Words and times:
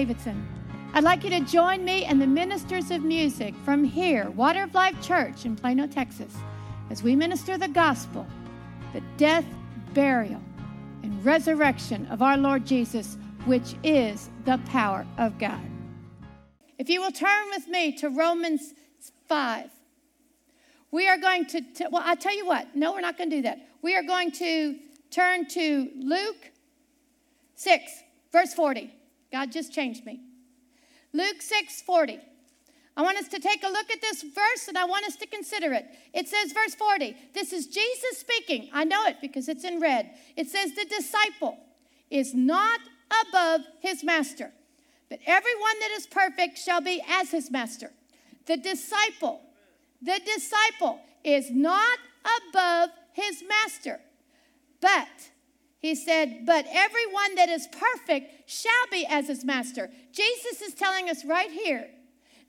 Davidson. 0.00 0.48
I'd 0.94 1.04
like 1.04 1.24
you 1.24 1.28
to 1.28 1.40
join 1.40 1.84
me 1.84 2.06
and 2.06 2.22
the 2.22 2.26
ministers 2.26 2.90
of 2.90 3.02
music 3.02 3.54
from 3.66 3.84
here, 3.84 4.30
Water 4.30 4.62
of 4.62 4.72
Life 4.72 4.98
Church 5.02 5.44
in 5.44 5.56
Plano, 5.56 5.86
Texas, 5.86 6.34
as 6.88 7.02
we 7.02 7.14
minister 7.14 7.58
the 7.58 7.68
gospel, 7.68 8.26
the 8.94 9.02
death, 9.18 9.44
burial, 9.92 10.40
and 11.02 11.22
resurrection 11.22 12.06
of 12.06 12.22
our 12.22 12.38
Lord 12.38 12.64
Jesus, 12.64 13.18
which 13.44 13.74
is 13.84 14.30
the 14.46 14.56
power 14.68 15.04
of 15.18 15.38
God. 15.38 15.60
If 16.78 16.88
you 16.88 17.02
will 17.02 17.12
turn 17.12 17.50
with 17.50 17.68
me 17.68 17.94
to 17.98 18.08
Romans 18.08 18.72
5. 19.28 19.68
We 20.92 21.08
are 21.08 21.18
going 21.18 21.44
to, 21.44 21.60
t- 21.60 21.84
well, 21.92 22.02
I'll 22.06 22.16
tell 22.16 22.34
you 22.34 22.46
what. 22.46 22.74
No, 22.74 22.94
we're 22.94 23.02
not 23.02 23.18
going 23.18 23.28
to 23.28 23.36
do 23.36 23.42
that. 23.42 23.58
We 23.82 23.96
are 23.96 24.02
going 24.02 24.32
to 24.32 24.78
turn 25.10 25.46
to 25.48 25.90
Luke 25.94 26.52
6, 27.56 27.92
verse 28.32 28.54
40. 28.54 28.94
God 29.32 29.52
just 29.52 29.72
changed 29.72 30.04
me. 30.04 30.20
Luke 31.12 31.40
6, 31.42 31.82
40. 31.82 32.20
I 32.96 33.02
want 33.02 33.18
us 33.18 33.28
to 33.28 33.38
take 33.38 33.62
a 33.62 33.68
look 33.68 33.90
at 33.90 34.00
this 34.00 34.22
verse 34.22 34.68
and 34.68 34.76
I 34.76 34.84
want 34.84 35.06
us 35.06 35.16
to 35.16 35.26
consider 35.26 35.72
it. 35.72 35.86
It 36.12 36.28
says, 36.28 36.52
verse 36.52 36.74
40, 36.74 37.16
this 37.32 37.52
is 37.52 37.66
Jesus 37.66 38.18
speaking. 38.18 38.68
I 38.72 38.84
know 38.84 39.06
it 39.06 39.16
because 39.20 39.48
it's 39.48 39.64
in 39.64 39.80
red. 39.80 40.10
It 40.36 40.48
says, 40.48 40.74
The 40.74 40.84
disciple 40.84 41.56
is 42.10 42.34
not 42.34 42.80
above 43.26 43.62
his 43.80 44.04
master, 44.04 44.52
but 45.08 45.20
everyone 45.26 45.78
that 45.80 45.90
is 45.92 46.06
perfect 46.06 46.58
shall 46.58 46.80
be 46.80 47.02
as 47.08 47.30
his 47.30 47.50
master. 47.50 47.90
The 48.46 48.56
disciple, 48.56 49.40
the 50.02 50.20
disciple 50.24 51.00
is 51.24 51.50
not 51.50 51.98
above 52.48 52.90
his 53.12 53.42
master, 53.48 54.00
but 54.80 55.29
he 55.80 55.94
said, 55.94 56.44
But 56.44 56.66
everyone 56.70 57.34
that 57.36 57.48
is 57.48 57.66
perfect 57.66 58.48
shall 58.50 58.86
be 58.92 59.06
as 59.06 59.28
his 59.28 59.44
master. 59.44 59.90
Jesus 60.12 60.60
is 60.60 60.74
telling 60.74 61.08
us 61.08 61.24
right 61.24 61.50
here 61.50 61.88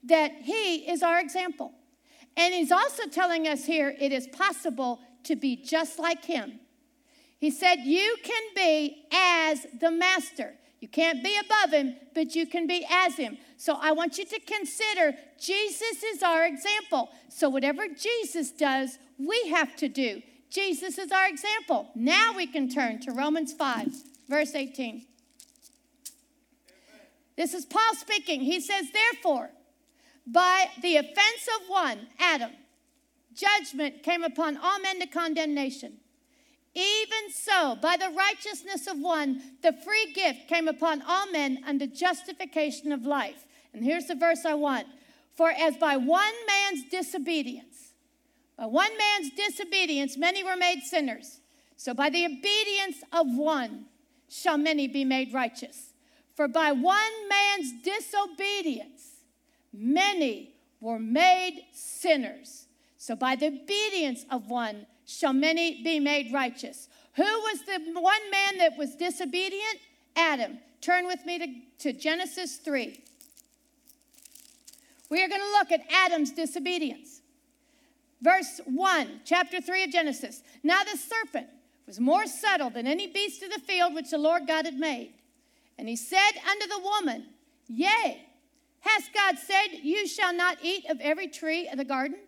that 0.03 0.33
he 0.33 0.89
is 0.89 1.01
our 1.01 1.19
example. 1.19 1.71
And 2.35 2.53
he's 2.53 2.71
also 2.71 3.07
telling 3.07 3.47
us 3.47 3.65
here 3.65 3.95
it 3.99 4.11
is 4.11 4.27
possible 4.27 4.99
to 5.23 5.35
be 5.35 5.55
just 5.55 5.97
like 5.97 6.25
him. 6.25 6.59
He 7.39 7.51
said, 7.51 7.77
You 7.85 8.17
can 8.21 8.43
be 8.53 9.05
as 9.13 9.65
the 9.79 9.91
master. 9.91 10.53
You 10.81 10.87
can't 10.87 11.23
be 11.23 11.37
above 11.37 11.71
him, 11.71 11.95
but 12.13 12.35
you 12.35 12.47
can 12.47 12.67
be 12.67 12.85
as 12.89 13.15
him. 13.15 13.37
So 13.55 13.77
I 13.79 13.91
want 13.91 14.17
you 14.17 14.25
to 14.25 14.39
consider 14.39 15.15
Jesus 15.39 16.03
is 16.03 16.23
our 16.23 16.45
example. 16.45 17.09
So 17.29 17.49
whatever 17.49 17.83
Jesus 17.87 18.51
does, 18.51 18.97
we 19.17 19.49
have 19.49 19.75
to 19.77 19.87
do. 19.87 20.21
Jesus 20.51 20.97
is 20.97 21.11
our 21.11 21.27
example. 21.27 21.89
Now 21.95 22.33
we 22.35 22.45
can 22.45 22.69
turn 22.69 22.99
to 23.01 23.11
Romans 23.13 23.53
5, 23.53 23.87
verse 24.27 24.53
18. 24.53 25.05
This 27.37 27.53
is 27.53 27.65
Paul 27.65 27.95
speaking. 27.95 28.41
He 28.41 28.59
says, 28.59 28.87
Therefore, 28.91 29.49
by 30.27 30.67
the 30.81 30.97
offense 30.97 31.47
of 31.55 31.69
one, 31.69 31.99
Adam, 32.19 32.51
judgment 33.33 34.03
came 34.03 34.23
upon 34.23 34.57
all 34.57 34.79
men 34.81 34.99
to 34.99 35.07
condemnation. 35.07 35.93
Even 36.75 37.31
so, 37.33 37.77
by 37.81 37.95
the 37.95 38.13
righteousness 38.15 38.87
of 38.87 38.99
one, 38.99 39.41
the 39.63 39.73
free 39.85 40.11
gift 40.13 40.49
came 40.49 40.67
upon 40.67 41.01
all 41.01 41.31
men 41.31 41.63
unto 41.65 41.87
justification 41.87 42.91
of 42.91 43.05
life. 43.05 43.45
And 43.73 43.85
here's 43.85 44.07
the 44.07 44.15
verse 44.15 44.45
I 44.45 44.53
want. 44.55 44.87
For 45.33 45.49
as 45.49 45.77
by 45.77 45.95
one 45.95 46.33
man's 46.45 46.83
disobedience, 46.89 47.70
by 48.61 48.67
one 48.67 48.95
man's 48.95 49.31
disobedience, 49.31 50.17
many 50.17 50.43
were 50.43 50.55
made 50.55 50.83
sinners. 50.83 51.39
So 51.77 51.95
by 51.95 52.11
the 52.11 52.25
obedience 52.25 52.97
of 53.11 53.25
one 53.35 53.85
shall 54.29 54.59
many 54.59 54.87
be 54.87 55.03
made 55.03 55.33
righteous. 55.33 55.93
For 56.35 56.47
by 56.47 56.71
one 56.71 57.27
man's 57.27 57.71
disobedience, 57.81 59.23
many 59.73 60.53
were 60.79 60.99
made 60.99 61.65
sinners. 61.73 62.67
So 62.99 63.15
by 63.15 63.35
the 63.35 63.47
obedience 63.47 64.25
of 64.29 64.47
one 64.47 64.85
shall 65.07 65.33
many 65.33 65.81
be 65.81 65.99
made 65.99 66.31
righteous. 66.31 66.87
Who 67.15 67.23
was 67.23 67.63
the 67.65 67.79
one 67.99 68.29
man 68.29 68.59
that 68.59 68.77
was 68.77 68.95
disobedient? 68.95 69.79
Adam. 70.15 70.59
Turn 70.81 71.07
with 71.07 71.25
me 71.25 71.39
to, 71.79 71.91
to 71.91 71.99
Genesis 71.99 72.57
3. 72.57 73.01
We 75.09 75.23
are 75.23 75.27
going 75.27 75.41
to 75.41 75.51
look 75.57 75.71
at 75.71 75.81
Adam's 75.89 76.31
disobedience. 76.31 77.20
Verse 78.21 78.61
1, 78.65 79.21
chapter 79.25 79.59
3 79.59 79.85
of 79.85 79.91
Genesis. 79.91 80.43
Now 80.63 80.83
the 80.83 80.97
serpent 80.97 81.47
was 81.87 81.99
more 81.99 82.27
subtle 82.27 82.69
than 82.69 82.85
any 82.85 83.07
beast 83.07 83.41
of 83.41 83.51
the 83.51 83.59
field 83.59 83.95
which 83.95 84.11
the 84.11 84.17
Lord 84.17 84.47
God 84.47 84.65
had 84.65 84.77
made. 84.77 85.13
And 85.77 85.89
he 85.89 85.95
said 85.95 86.31
unto 86.49 86.67
the 86.67 86.79
woman, 86.79 87.25
Yea, 87.67 88.27
has 88.81 89.03
God 89.13 89.37
said, 89.39 89.79
You 89.81 90.07
shall 90.07 90.33
not 90.33 90.57
eat 90.61 90.85
of 90.89 90.99
every 91.01 91.27
tree 91.27 91.67
of 91.67 91.77
the 91.77 91.85
garden? 91.85 92.19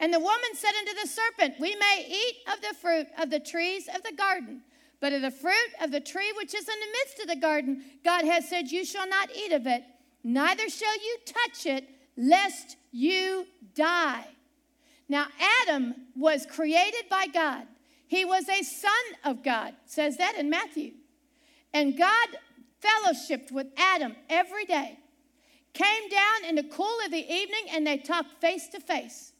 And 0.00 0.12
the 0.12 0.20
woman 0.20 0.54
said 0.54 0.72
unto 0.78 1.00
the 1.00 1.08
serpent, 1.08 1.54
We 1.60 1.76
may 1.76 2.06
eat 2.08 2.36
of 2.52 2.60
the 2.60 2.74
fruit 2.74 3.06
of 3.18 3.30
the 3.30 3.40
trees 3.40 3.88
of 3.94 4.02
the 4.02 4.16
garden, 4.16 4.62
but 5.00 5.12
of 5.12 5.22
the 5.22 5.30
fruit 5.30 5.70
of 5.80 5.90
the 5.90 6.00
tree 6.00 6.32
which 6.36 6.54
is 6.54 6.68
in 6.68 6.80
the 6.80 6.98
midst 6.98 7.20
of 7.20 7.28
the 7.28 7.40
garden, 7.40 7.84
God 8.04 8.24
has 8.24 8.48
said, 8.48 8.70
You 8.70 8.84
shall 8.84 9.08
not 9.08 9.30
eat 9.36 9.52
of 9.52 9.66
it, 9.66 9.84
neither 10.22 10.68
shall 10.68 10.96
you 10.96 11.18
touch 11.26 11.66
it, 11.66 11.88
lest 12.16 12.76
you 12.90 13.46
die. 13.74 14.26
Now, 15.08 15.26
Adam 15.62 15.94
was 16.16 16.46
created 16.46 17.04
by 17.10 17.26
God. 17.26 17.66
He 18.06 18.24
was 18.24 18.48
a 18.48 18.62
son 18.62 18.92
of 19.24 19.42
God, 19.42 19.74
says 19.86 20.16
that 20.18 20.36
in 20.38 20.48
Matthew. 20.48 20.92
And 21.72 21.98
God 21.98 22.28
fellowshipped 22.82 23.50
with 23.50 23.66
Adam 23.76 24.14
every 24.28 24.64
day, 24.64 24.98
came 25.72 26.08
down 26.08 26.48
in 26.48 26.54
the 26.54 26.62
cool 26.62 26.98
of 27.04 27.10
the 27.10 27.32
evening, 27.32 27.66
and 27.72 27.86
they 27.86 27.98
talked 27.98 28.40
face 28.40 28.68
to 28.68 28.80
face. 28.80 29.32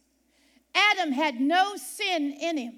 Adam 0.75 1.13
had 1.13 1.41
no 1.41 1.77
sin 1.77 2.33
in 2.33 2.57
him. 2.57 2.75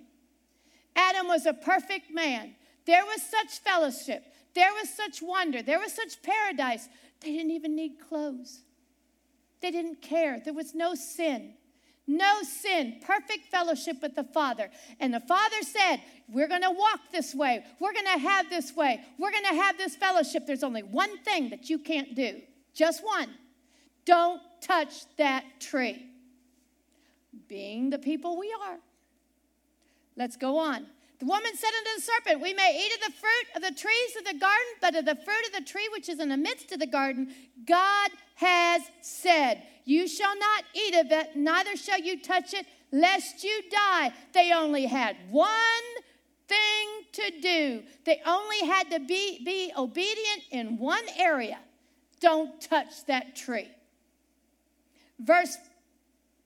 Adam 0.94 1.28
was 1.28 1.46
a 1.46 1.54
perfect 1.54 2.10
man. 2.10 2.54
There 2.84 3.04
was 3.04 3.22
such 3.22 3.58
fellowship. 3.60 4.24
There 4.54 4.72
was 4.72 4.88
such 4.90 5.22
wonder. 5.22 5.62
There 5.62 5.78
was 5.78 5.92
such 5.92 6.22
paradise. 6.22 6.88
They 7.20 7.32
didn't 7.32 7.50
even 7.52 7.74
need 7.74 7.98
clothes. 8.00 8.62
They 9.60 9.70
didn't 9.70 10.02
care. 10.02 10.40
There 10.44 10.54
was 10.54 10.74
no 10.74 10.94
sin. 10.94 11.54
No 12.06 12.42
sin. 12.42 13.00
Perfect 13.04 13.46
fellowship 13.50 14.00
with 14.00 14.14
the 14.14 14.24
Father. 14.24 14.70
And 15.00 15.12
the 15.12 15.20
Father 15.20 15.62
said, 15.62 16.00
We're 16.28 16.48
going 16.48 16.62
to 16.62 16.70
walk 16.70 17.00
this 17.10 17.34
way. 17.34 17.64
We're 17.80 17.92
going 17.92 18.04
to 18.04 18.18
have 18.18 18.48
this 18.48 18.74
way. 18.76 19.02
We're 19.18 19.32
going 19.32 19.44
to 19.44 19.54
have 19.54 19.76
this 19.76 19.96
fellowship. 19.96 20.46
There's 20.46 20.62
only 20.62 20.82
one 20.82 21.18
thing 21.18 21.50
that 21.50 21.68
you 21.68 21.78
can't 21.78 22.14
do. 22.14 22.40
Just 22.74 23.04
one. 23.04 23.28
Don't 24.04 24.40
touch 24.60 24.92
that 25.16 25.44
tree 25.58 26.06
being 27.48 27.90
the 27.90 27.98
people 27.98 28.38
we 28.38 28.54
are. 28.66 28.78
Let's 30.16 30.36
go 30.36 30.58
on. 30.58 30.86
The 31.18 31.26
woman 31.26 31.50
said 31.54 31.70
unto 31.78 31.90
the 31.96 32.02
serpent, 32.02 32.42
We 32.42 32.54
may 32.54 32.78
eat 32.78 32.94
of 32.94 33.12
the 33.12 33.18
fruit 33.18 33.56
of 33.56 33.62
the 33.62 33.80
trees 33.80 34.16
of 34.18 34.24
the 34.24 34.38
garden, 34.38 34.66
but 34.80 34.94
of 34.94 35.04
the 35.06 35.16
fruit 35.16 35.46
of 35.46 35.52
the 35.54 35.68
tree 35.68 35.88
which 35.92 36.08
is 36.08 36.20
in 36.20 36.28
the 36.28 36.36
midst 36.36 36.72
of 36.72 36.78
the 36.78 36.86
garden, 36.86 37.34
God 37.66 38.10
has 38.36 38.82
said, 39.00 39.62
You 39.86 40.06
shall 40.08 40.36
not 40.38 40.64
eat 40.74 40.94
of 40.96 41.10
it, 41.10 41.36
neither 41.36 41.76
shall 41.76 42.00
you 42.00 42.20
touch 42.20 42.52
it, 42.52 42.66
lest 42.92 43.42
you 43.44 43.62
die. 43.70 44.12
They 44.34 44.52
only 44.52 44.84
had 44.84 45.16
one 45.30 45.54
thing 46.48 46.88
to 47.12 47.40
do, 47.40 47.82
they 48.04 48.20
only 48.26 48.66
had 48.66 48.90
to 48.90 49.00
be, 49.00 49.42
be 49.44 49.72
obedient 49.76 50.42
in 50.50 50.78
one 50.78 51.04
area. 51.18 51.58
Don't 52.20 52.60
touch 52.60 53.04
that 53.06 53.34
tree. 53.34 53.68
Verse 55.18 55.56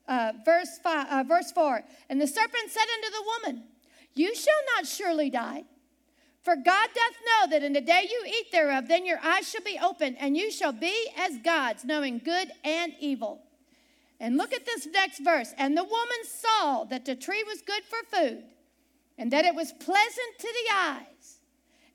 uh, 0.07 0.33
verse, 0.43 0.77
five, 0.83 1.07
uh, 1.09 1.23
verse 1.23 1.51
4 1.51 1.83
And 2.09 2.19
the 2.19 2.27
serpent 2.27 2.69
said 2.69 2.81
unto 2.81 3.11
the 3.11 3.23
woman, 3.23 3.63
You 4.13 4.35
shall 4.35 4.53
not 4.75 4.85
surely 4.85 5.29
die. 5.29 5.63
For 6.43 6.55
God 6.55 6.89
doth 6.95 7.15
know 7.25 7.51
that 7.51 7.63
in 7.63 7.73
the 7.73 7.81
day 7.81 8.07
you 8.09 8.23
eat 8.25 8.51
thereof, 8.51 8.87
then 8.87 9.05
your 9.05 9.19
eyes 9.23 9.49
shall 9.49 9.61
be 9.61 9.79
opened, 9.81 10.17
and 10.19 10.35
you 10.35 10.51
shall 10.51 10.71
be 10.71 11.09
as 11.17 11.37
gods, 11.37 11.85
knowing 11.85 12.19
good 12.23 12.51
and 12.63 12.93
evil. 12.99 13.43
And 14.19 14.37
look 14.37 14.53
at 14.53 14.65
this 14.65 14.87
next 14.87 15.19
verse. 15.19 15.53
And 15.57 15.77
the 15.77 15.83
woman 15.83 16.23
saw 16.25 16.83
that 16.85 17.05
the 17.05 17.15
tree 17.15 17.43
was 17.43 17.61
good 17.61 17.83
for 17.83 18.17
food, 18.17 18.43
and 19.17 19.31
that 19.31 19.45
it 19.45 19.53
was 19.53 19.71
pleasant 19.71 20.39
to 20.39 20.47
the 20.47 20.73
eyes, 20.73 21.39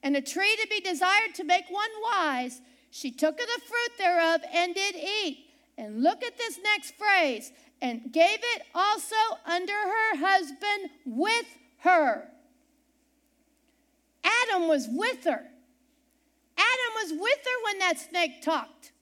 and 0.03 0.17
a 0.17 0.23
tree 0.23 0.57
to 0.61 0.69
be 0.69 0.81
desired 0.81 1.35
to 1.35 1.45
make 1.45 1.69
one 1.69 1.91
wise. 2.03 2.61
She 2.91 3.11
took 3.11 3.41
of 3.41 3.47
the 3.47 3.61
fruit 3.67 3.99
thereof 3.99 4.41
and 4.55 4.75
did 4.75 4.95
eat. 4.95 5.43
And 5.77 6.03
look 6.03 6.25
at 6.25 6.39
this 6.39 6.59
next 6.63 6.95
phrase 6.97 7.53
and 7.83 8.11
gave 8.11 8.39
it 8.41 8.63
also 8.75 9.17
under 9.45 9.75
her 9.75 10.17
husband 10.17 10.91
with 11.05 11.47
her. 11.81 12.29
Adam 14.57 14.69
was 14.69 14.89
with 14.91 15.25
her. 15.25 15.43
Adam 16.59 16.93
was 16.95 17.13
with 17.13 17.39
her 17.45 17.65
when 17.65 17.79
that 17.81 17.99
snake 17.99 18.43
talked. 18.43 18.93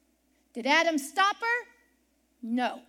Did 0.53 0.67
Adam 0.67 0.99
stop 0.99 1.37
her? 1.37 1.69
No. 2.43 2.81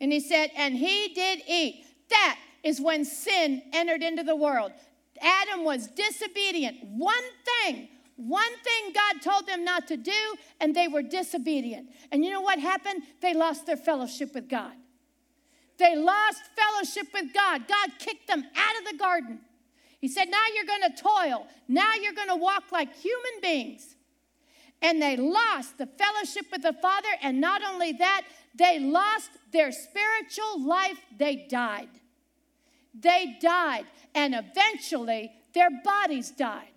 And 0.00 0.12
he 0.12 0.20
said, 0.20 0.50
and 0.56 0.74
he 0.74 1.08
did 1.14 1.42
eat. 1.46 1.84
That 2.08 2.38
is 2.62 2.80
when 2.80 3.04
sin 3.04 3.62
entered 3.72 4.02
into 4.02 4.22
the 4.22 4.36
world. 4.36 4.72
Adam 5.20 5.64
was 5.64 5.88
disobedient. 5.88 6.78
One 6.84 7.14
thing, 7.44 7.88
one 8.16 8.56
thing 8.64 8.92
God 8.94 9.22
told 9.22 9.46
them 9.46 9.64
not 9.64 9.86
to 9.88 9.96
do, 9.96 10.36
and 10.60 10.74
they 10.74 10.88
were 10.88 11.02
disobedient. 11.02 11.88
And 12.10 12.24
you 12.24 12.30
know 12.30 12.40
what 12.40 12.58
happened? 12.58 13.02
They 13.20 13.34
lost 13.34 13.66
their 13.66 13.76
fellowship 13.76 14.34
with 14.34 14.48
God. 14.48 14.72
They 15.78 15.96
lost 15.96 16.42
fellowship 16.56 17.12
with 17.12 17.34
God. 17.34 17.68
God 17.68 17.90
kicked 17.98 18.26
them 18.26 18.44
out 18.56 18.78
of 18.78 18.90
the 18.90 18.98
garden. 18.98 19.40
He 20.00 20.08
said, 20.08 20.28
Now 20.30 20.44
you're 20.54 20.64
going 20.64 20.92
to 20.92 21.02
toil. 21.02 21.46
Now 21.66 21.94
you're 21.94 22.12
going 22.12 22.28
to 22.28 22.36
walk 22.36 22.64
like 22.72 22.94
human 22.94 23.40
beings. 23.42 23.96
And 24.80 25.02
they 25.02 25.16
lost 25.16 25.76
the 25.76 25.86
fellowship 25.86 26.46
with 26.52 26.62
the 26.62 26.72
Father. 26.72 27.08
And 27.22 27.40
not 27.40 27.62
only 27.68 27.92
that, 27.92 28.22
they 28.54 28.78
lost 28.78 29.30
their 29.52 29.72
spiritual 29.72 30.64
life. 30.64 30.98
They 31.18 31.46
died. 31.48 31.88
They 32.94 33.36
died. 33.40 33.86
And 34.14 34.34
eventually, 34.34 35.32
their 35.52 35.70
bodies 35.84 36.30
died. 36.30 36.68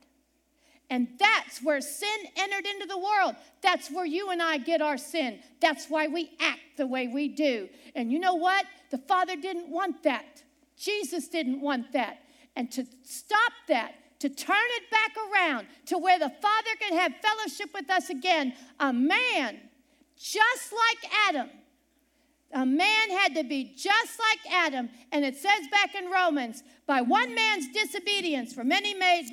And 0.90 1.08
that's 1.18 1.64
where 1.64 1.80
sin 1.80 2.20
entered 2.36 2.66
into 2.66 2.86
the 2.86 2.98
world. 2.98 3.36
That's 3.62 3.90
where 3.90 4.06
you 4.06 4.30
and 4.30 4.42
I 4.42 4.58
get 4.58 4.82
our 4.82 4.98
sin. 4.98 5.40
That's 5.62 5.88
why 5.88 6.08
we 6.08 6.32
act 6.40 6.60
the 6.76 6.86
way 6.88 7.08
we 7.08 7.30
do. 7.30 7.70
And 7.96 8.12
you 8.12 8.20
know 8.20 8.36
what? 8.36 8.66
The 8.90 8.98
Father 8.98 9.38
didn't 9.38 9.70
want 9.70 10.04
that. 10.04 10.44
Jesus 10.78 11.30
didn't 11.30 11.62
want 11.62 11.94
that. 11.94 12.24
And 12.56 12.72
to 12.72 12.86
stop 13.04 13.54
that, 13.68 13.96
to 14.20 14.30
turn 14.30 14.56
it 14.78 14.92
back 14.92 15.16
around 15.32 15.68
to 15.88 15.98
where 15.98 16.20
the 16.20 16.30
Father 16.30 16.70
can 16.80 16.98
have 16.98 17.14
fellowship 17.22 17.70
with 17.74 17.90
us 17.90 18.10
again, 18.10 18.54
a 18.80 18.94
man, 18.94 19.60
just 20.18 20.74
like 20.74 21.12
Adam, 21.28 21.50
a 22.54 22.66
man 22.66 23.10
had 23.10 23.36
to 23.36 23.44
be 23.44 23.74
just 23.76 24.20
like 24.20 24.54
Adam. 24.54 24.90
And 25.12 25.24
it 25.24 25.36
says 25.36 25.68
back 25.72 25.96
in 25.96 26.12
Romans, 26.12 26.64
by 26.86 27.02
one 27.02 27.34
man's 27.34 27.68
disobedience, 27.70 28.54
for 28.54 28.64
many 28.64 28.94
made 28.94 29.30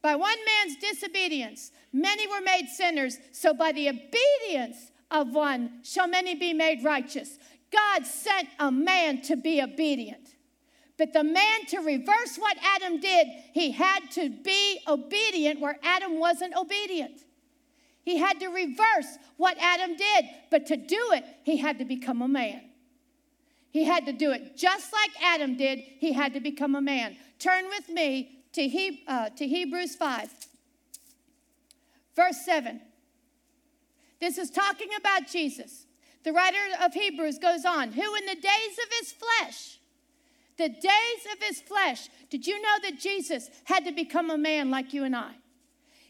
by 0.00 0.16
one 0.16 0.36
man's 0.44 0.76
disobedience, 0.76 1.72
many 1.90 2.26
were 2.28 2.42
made 2.42 2.68
sinners. 2.68 3.16
So 3.32 3.54
by 3.54 3.72
the 3.72 3.88
obedience 3.88 4.92
of 5.10 5.32
one 5.32 5.80
shall 5.82 6.06
many 6.06 6.34
be 6.34 6.52
made 6.52 6.84
righteous. 6.84 7.38
God 7.72 8.04
sent 8.04 8.48
a 8.58 8.70
man 8.70 9.22
to 9.22 9.36
be 9.36 9.62
obedient. 9.62 10.23
But 10.96 11.12
the 11.12 11.24
man 11.24 11.66
to 11.68 11.78
reverse 11.78 12.36
what 12.36 12.56
Adam 12.62 13.00
did, 13.00 13.26
he 13.52 13.72
had 13.72 14.10
to 14.12 14.30
be 14.30 14.80
obedient 14.86 15.60
where 15.60 15.78
Adam 15.82 16.20
wasn't 16.20 16.54
obedient. 16.56 17.20
He 18.02 18.18
had 18.18 18.38
to 18.40 18.48
reverse 18.48 19.18
what 19.36 19.56
Adam 19.58 19.96
did, 19.96 20.26
but 20.50 20.66
to 20.66 20.76
do 20.76 21.10
it, 21.12 21.24
he 21.42 21.56
had 21.56 21.78
to 21.78 21.84
become 21.84 22.22
a 22.22 22.28
man. 22.28 22.60
He 23.70 23.84
had 23.84 24.06
to 24.06 24.12
do 24.12 24.30
it 24.30 24.56
just 24.56 24.92
like 24.92 25.10
Adam 25.20 25.56
did, 25.56 25.80
he 25.80 26.12
had 26.12 26.34
to 26.34 26.40
become 26.40 26.76
a 26.76 26.80
man. 26.80 27.16
Turn 27.38 27.68
with 27.68 27.88
me 27.88 28.44
to, 28.52 28.68
he, 28.68 29.02
uh, 29.08 29.30
to 29.30 29.48
Hebrews 29.48 29.96
5, 29.96 30.28
verse 32.14 32.44
7. 32.44 32.80
This 34.20 34.38
is 34.38 34.50
talking 34.50 34.90
about 34.96 35.26
Jesus. 35.26 35.86
The 36.22 36.32
writer 36.32 36.58
of 36.82 36.94
Hebrews 36.94 37.38
goes 37.38 37.64
on, 37.64 37.92
who 37.92 38.14
in 38.14 38.26
the 38.26 38.34
days 38.34 38.78
of 38.82 38.92
his 39.00 39.12
flesh, 39.12 39.78
the 40.56 40.68
days 40.68 41.22
of 41.32 41.42
his 41.42 41.60
flesh, 41.60 42.08
did 42.30 42.46
you 42.46 42.60
know 42.60 42.76
that 42.82 43.00
Jesus 43.00 43.50
had 43.64 43.84
to 43.84 43.92
become 43.92 44.30
a 44.30 44.38
man 44.38 44.70
like 44.70 44.92
you 44.92 45.04
and 45.04 45.16
I? 45.16 45.32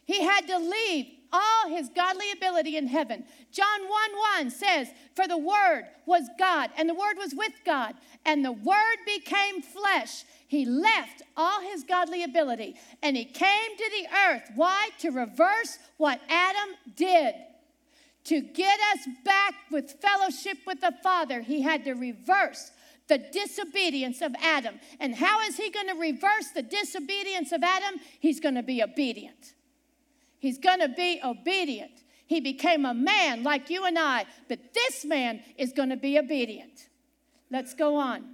He 0.05 0.23
had 0.23 0.47
to 0.49 0.59
leave 0.59 1.07
all 1.33 1.69
his 1.69 1.89
godly 1.89 2.31
ability 2.31 2.77
in 2.77 2.87
heaven. 2.87 3.25
John 3.51 3.89
1 3.89 3.91
1 4.39 4.51
says, 4.51 4.89
For 5.17 5.27
the 5.27 5.39
Word 5.39 5.87
was 6.07 6.29
God, 6.39 6.71
and 6.77 6.89
the 6.89 6.95
Word 6.95 7.17
was 7.17 7.35
with 7.35 7.53
God, 7.65 7.95
and 8.25 8.45
the 8.45 8.53
Word 8.53 8.99
became 9.07 9.63
flesh. 9.63 10.25
He 10.55 10.65
left 10.65 11.23
all 11.37 11.61
his 11.63 11.83
godly 11.83 12.23
ability 12.23 12.77
and 13.03 13.17
he 13.17 13.25
came 13.25 13.77
to 13.77 13.91
the 13.91 14.07
earth. 14.29 14.51
Why? 14.55 14.91
To 15.01 15.11
reverse 15.11 15.79
what 15.97 16.21
Adam 16.29 16.77
did. 16.95 17.35
To 18.27 18.41
get 18.41 18.79
us 18.95 19.09
back 19.25 19.55
with 19.73 19.97
fellowship 20.01 20.59
with 20.65 20.81
the 20.81 20.95
Father, 21.03 21.41
he 21.41 21.63
had 21.63 21.85
to 21.85 21.95
reverse 21.95 22.71
the 23.09 23.19
disobedience 23.19 24.23
of 24.23 24.35
Adam. 24.41 24.81
And 25.01 25.15
how 25.15 25.41
is 25.43 25.57
he 25.57 25.71
going 25.71 25.89
to 25.89 25.95
reverse 25.95 26.49
the 26.55 26.63
disobedience 26.63 27.53
of 27.53 27.63
Adam? 27.63 28.01
He's 28.21 28.41
going 28.41 28.55
to 28.55 28.63
be 28.63 28.83
obedient. 28.83 29.55
He's 30.39 30.59
going 30.59 30.81
to 30.81 30.89
be 30.89 31.21
obedient. 31.25 32.03
He 32.27 32.41
became 32.41 32.85
a 32.85 32.95
man 32.95 33.43
like 33.43 33.71
you 33.71 33.85
and 33.85 33.99
I, 33.99 34.25
but 34.49 34.73
this 34.73 35.05
man 35.05 35.43
is 35.59 35.73
going 35.73 35.91
to 35.91 35.97
be 35.97 36.19
obedient. 36.19 36.89
Let's 37.51 37.75
go 37.75 37.97
on. 37.97 38.25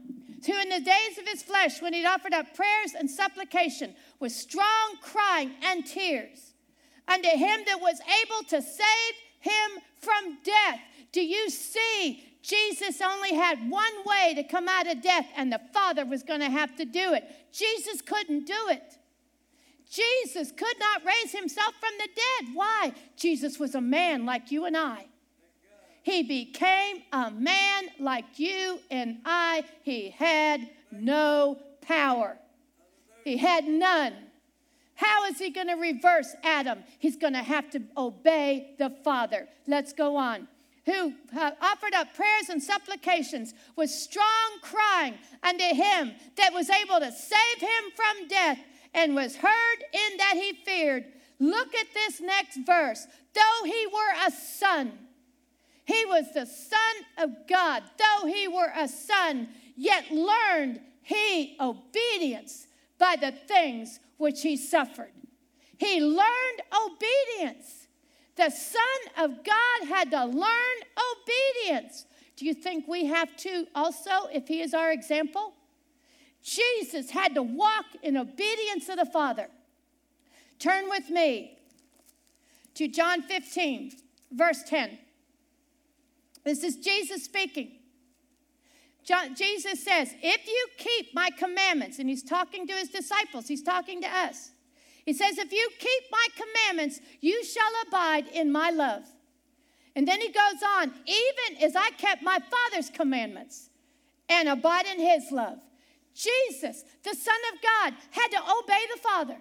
Who 0.47 0.59
in 0.59 0.69
the 0.69 0.81
days 0.81 1.19
of 1.19 1.27
his 1.27 1.43
flesh, 1.43 1.83
when 1.83 1.93
he'd 1.93 2.07
offered 2.07 2.33
up 2.33 2.55
prayers 2.55 2.93
and 2.99 3.11
supplication 3.11 3.95
with 4.21 4.33
strong 4.33 4.97
crying 5.03 5.53
and 5.63 5.85
tears, 5.85 6.55
unto 7.11 7.29
him 7.29 7.61
that 7.67 7.81
was 7.81 8.01
able 8.23 8.49
to 8.49 8.63
save 8.63 9.15
him 9.41 9.83
from 9.99 10.39
death. 10.45 10.81
Do 11.13 11.21
you 11.21 11.51
see? 11.51 12.25
Jesus 12.43 13.01
only 13.01 13.35
had 13.35 13.71
one 13.71 13.93
way 14.05 14.35
to 14.35 14.43
come 14.43 14.69
out 14.69 14.91
of 14.91 15.03
death, 15.03 15.27
and 15.37 15.53
the 15.53 15.61
Father 15.73 16.05
was 16.05 16.23
going 16.23 16.41
to 16.41 16.51
have 16.51 16.75
to 16.77 16.85
do 16.85 17.13
it. 17.13 17.25
Jesus 17.53 18.01
couldn't 18.01 18.47
do 18.47 18.69
it. 18.69 18.97
Jesus 19.91 20.53
could 20.53 20.79
not 20.79 21.05
raise 21.05 21.33
himself 21.33 21.75
from 21.81 21.91
the 21.99 22.09
dead. 22.09 22.55
Why? 22.55 22.93
Jesus 23.17 23.59
was 23.59 23.75
a 23.75 23.81
man 23.81 24.25
like 24.25 24.51
you 24.51 24.65
and 24.65 24.77
I. 24.77 25.07
He 26.03 26.23
became 26.23 27.03
a 27.13 27.31
man 27.31 27.89
like 27.99 28.39
you 28.39 28.81
and 28.91 29.19
I. 29.25 29.65
He 29.83 30.11
had 30.11 30.71
no 30.91 31.59
power, 31.83 32.39
he 33.25 33.37
had 33.37 33.67
none. 33.67 34.15
How 34.95 35.25
is 35.25 35.39
he 35.39 35.49
going 35.49 35.69
to 35.69 35.77
reverse 35.77 36.35
Adam? 36.45 36.81
He's 36.99 37.17
going 37.17 37.33
to 37.33 37.43
have 37.43 37.71
to 37.71 37.83
obey 37.97 38.75
the 38.79 38.91
Father. 39.03 39.49
Let's 39.67 39.95
go 39.95 40.17
on. 40.17 40.47
Who 40.87 41.13
offered 41.35 41.95
up 41.95 42.15
prayers 42.15 42.49
and 42.49 42.63
supplications 42.63 43.55
with 43.77 43.91
strong 43.91 44.27
crying 44.63 45.15
unto 45.43 45.65
him 45.65 46.13
that 46.37 46.53
was 46.53 46.71
able 46.71 47.01
to 47.01 47.13
save 47.13 47.61
him 47.61 47.85
from 47.95 48.29
death 48.29 48.59
and 48.95 49.15
was 49.15 49.37
heard 49.37 49.85
in 49.93 50.17
that 50.19 50.35
he 50.35 50.53
feared. 50.65 51.05
Look 51.39 51.75
at 51.75 51.87
this 51.95 52.21
next 52.21 52.59
verse. 52.67 53.07
Though 53.35 53.65
he 53.65 53.87
were 53.87 54.27
a 54.27 54.31
son, 54.31 54.93
he 55.85 56.05
was 56.07 56.33
the 56.33 56.47
Son 56.47 56.79
of 57.19 57.49
God. 57.49 57.83
Though 57.99 58.27
he 58.27 58.49
were 58.49 58.73
a 58.77 58.89
son, 58.89 59.49
yet 59.77 60.11
learned 60.11 60.81
he 61.03 61.57
obedience 61.61 62.67
by 62.99 63.17
the 63.21 63.33
things 63.33 63.99
which 64.17 64.43
he 64.43 64.57
suffered. 64.57 65.13
He 65.79 66.01
learned 66.01 66.61
obedience. 66.87 67.80
The 68.41 68.49
Son 68.49 68.83
of 69.19 69.45
God 69.45 69.87
had 69.87 70.11
to 70.13 70.25
learn 70.25 70.77
obedience. 71.13 72.07
Do 72.37 72.47
you 72.47 72.55
think 72.55 72.89
we 72.89 73.05
have 73.05 73.37
to 73.37 73.67
also, 73.75 74.29
if 74.33 74.49
he 74.49 74.63
is 74.63 74.73
our 74.73 74.91
example? 74.91 75.53
Jesus 76.43 77.11
had 77.11 77.35
to 77.35 77.43
walk 77.43 77.85
in 78.03 78.17
obedience 78.17 78.87
to 78.87 78.97
the 78.97 79.05
Father. 79.05 79.49
Turn 80.59 80.89
with 80.89 81.11
me 81.11 81.59
to 82.77 82.89
John 82.89 83.21
15, 83.21 83.93
verse 84.33 84.63
10. 84.63 84.97
This 86.43 86.65
is 86.65 86.77
Jesus 86.77 87.23
speaking. 87.23 87.73
John, 89.05 89.35
Jesus 89.35 89.85
says, 89.85 90.15
If 90.23 90.47
you 90.47 90.67
keep 90.79 91.15
my 91.15 91.29
commandments, 91.37 91.99
and 91.99 92.09
he's 92.09 92.23
talking 92.23 92.67
to 92.69 92.73
his 92.73 92.89
disciples, 92.89 93.49
he's 93.49 93.63
talking 93.63 94.01
to 94.01 94.09
us. 94.09 94.53
He 95.05 95.13
says, 95.13 95.39
If 95.39 95.53
you 95.53 95.69
keep 95.79 96.03
my 96.11 96.27
commandments, 96.37 97.01
you 97.21 97.45
shall 97.45 97.71
abide 97.87 98.29
in 98.29 98.53
my 98.53 98.71
love. 98.71 99.05
And 99.97 100.07
then 100.07 100.21
he 100.21 100.29
goes 100.29 100.63
on, 100.79 100.93
even 101.07 101.63
as 101.63 101.75
I 101.75 101.91
kept 101.91 102.23
my 102.23 102.39
Father's 102.39 102.91
commandments 102.91 103.71
and 104.29 104.49
abide 104.49 104.87
in 104.87 105.01
his 105.01 105.33
love. 105.33 105.59
Jesus, 106.15 106.85
the 107.03 107.15
Son 107.15 107.35
of 107.53 107.63
God, 107.63 107.95
had 108.11 108.29
to 108.29 108.39
obey 108.39 108.83
the 108.95 109.01
Father. 109.01 109.37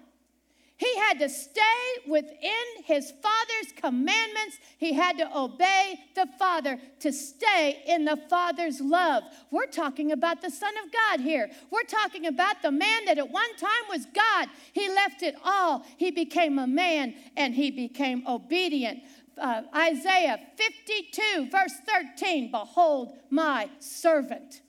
He 0.80 0.96
had 0.96 1.18
to 1.18 1.28
stay 1.28 1.60
within 2.08 2.84
his 2.84 3.10
Father's 3.10 3.72
commandments. 3.76 4.56
He 4.78 4.94
had 4.94 5.18
to 5.18 5.38
obey 5.38 6.00
the 6.14 6.26
Father 6.38 6.78
to 7.00 7.12
stay 7.12 7.82
in 7.86 8.06
the 8.06 8.18
Father's 8.30 8.80
love. 8.80 9.24
We're 9.50 9.66
talking 9.66 10.10
about 10.10 10.40
the 10.40 10.48
Son 10.50 10.72
of 10.82 10.90
God 10.90 11.20
here. 11.20 11.50
We're 11.70 11.82
talking 11.82 12.24
about 12.28 12.62
the 12.62 12.70
man 12.70 13.04
that 13.04 13.18
at 13.18 13.28
one 13.30 13.54
time 13.56 13.84
was 13.90 14.06
God. 14.06 14.48
He 14.72 14.88
left 14.88 15.22
it 15.22 15.34
all. 15.44 15.84
He 15.98 16.10
became 16.10 16.58
a 16.58 16.66
man 16.66 17.14
and 17.36 17.54
he 17.54 17.70
became 17.70 18.26
obedient. 18.26 19.00
Uh, 19.36 19.64
Isaiah 19.76 20.40
52, 20.56 21.50
verse 21.50 21.74
13 21.86 22.50
Behold, 22.50 23.18
my 23.28 23.68
servant. 23.80 24.62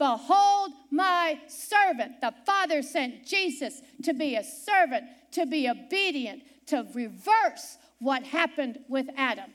Behold, 0.00 0.72
my 0.90 1.38
servant. 1.46 2.22
The 2.22 2.32
Father 2.46 2.80
sent 2.80 3.26
Jesus 3.26 3.82
to 4.02 4.14
be 4.14 4.34
a 4.34 4.42
servant 4.42 5.04
to 5.32 5.44
be 5.44 5.68
obedient, 5.68 6.42
to 6.68 6.86
reverse 6.94 7.76
what 7.98 8.22
happened 8.22 8.78
with 8.88 9.08
Adam. 9.14 9.50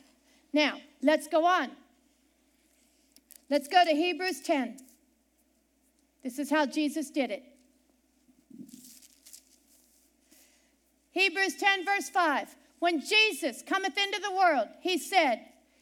Now, 0.54 0.78
let's 1.02 1.28
go 1.28 1.46
on. 1.48 1.72
Let's 3.50 3.68
go 3.68 3.84
to 3.84 3.92
Hebrews 3.92 4.42
10. 4.42 4.78
This 6.24 6.38
is 6.38 6.52
how 6.52 6.68
Jesus 6.68 7.10
did 7.10 7.32
it. 7.32 7.44
Hebrews 11.10 11.56
10, 11.56 11.86
verse 11.86 12.10
5. 12.10 12.56
When 12.78 13.02
Jesus 13.02 13.64
cometh 13.66 13.98
into 13.98 14.22
the 14.22 14.32
world, 14.32 14.68
he 14.82 15.00
said, 15.00 15.40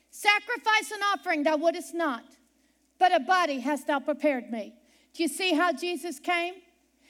Sacrifice 0.10 0.92
and 0.92 1.04
offering 1.14 1.44
thou 1.44 1.58
wouldest 1.58 1.94
not, 1.94 2.24
but 3.04 3.14
a 3.14 3.20
body 3.20 3.60
hast 3.60 3.88
thou 3.88 4.00
prepared 4.00 4.50
me. 4.50 4.74
Do 5.14 5.24
you 5.24 5.28
see 5.28 5.54
how 5.54 5.74
Jesus 5.74 6.22
came? 6.22 6.54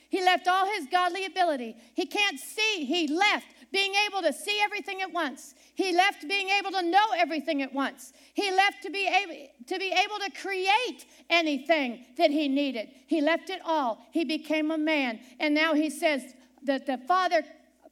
He 0.10 0.24
left 0.26 0.48
all 0.48 0.66
his 0.66 0.88
godly 0.92 1.24
ability. 1.24 1.76
He 1.94 2.08
can't 2.08 2.40
see. 2.40 2.84
He 2.84 3.08
left 3.08 3.46
being 3.72 3.94
able 4.08 4.24
to 4.24 4.34
see 4.34 4.60
everything 4.64 5.04
at 5.04 5.14
once. 5.14 5.54
He 5.76 5.96
left 5.96 6.28
being 6.28 6.50
able 6.50 6.72
to 6.72 6.82
know 6.82 7.06
everything 7.16 7.62
at 7.62 7.76
once. 7.76 8.12
He 8.34 8.50
left 8.50 8.82
to 8.82 8.90
be 8.90 9.06
able 9.06 9.36
to 9.68 9.78
be 9.78 9.92
able 9.92 10.18
to 10.18 10.32
create 10.32 11.06
anything 11.30 12.04
that 12.18 12.32
he 12.32 12.48
needed. 12.48 12.90
He 13.06 13.22
left 13.22 13.52
it 13.52 13.62
all. 13.64 14.04
He 14.10 14.26
became 14.26 14.72
a 14.72 14.80
man. 14.80 15.20
And 15.40 15.54
now 15.54 15.76
he 15.76 15.92
says 15.92 16.24
that 16.64 16.88
the 16.88 16.98
Father 17.08 17.44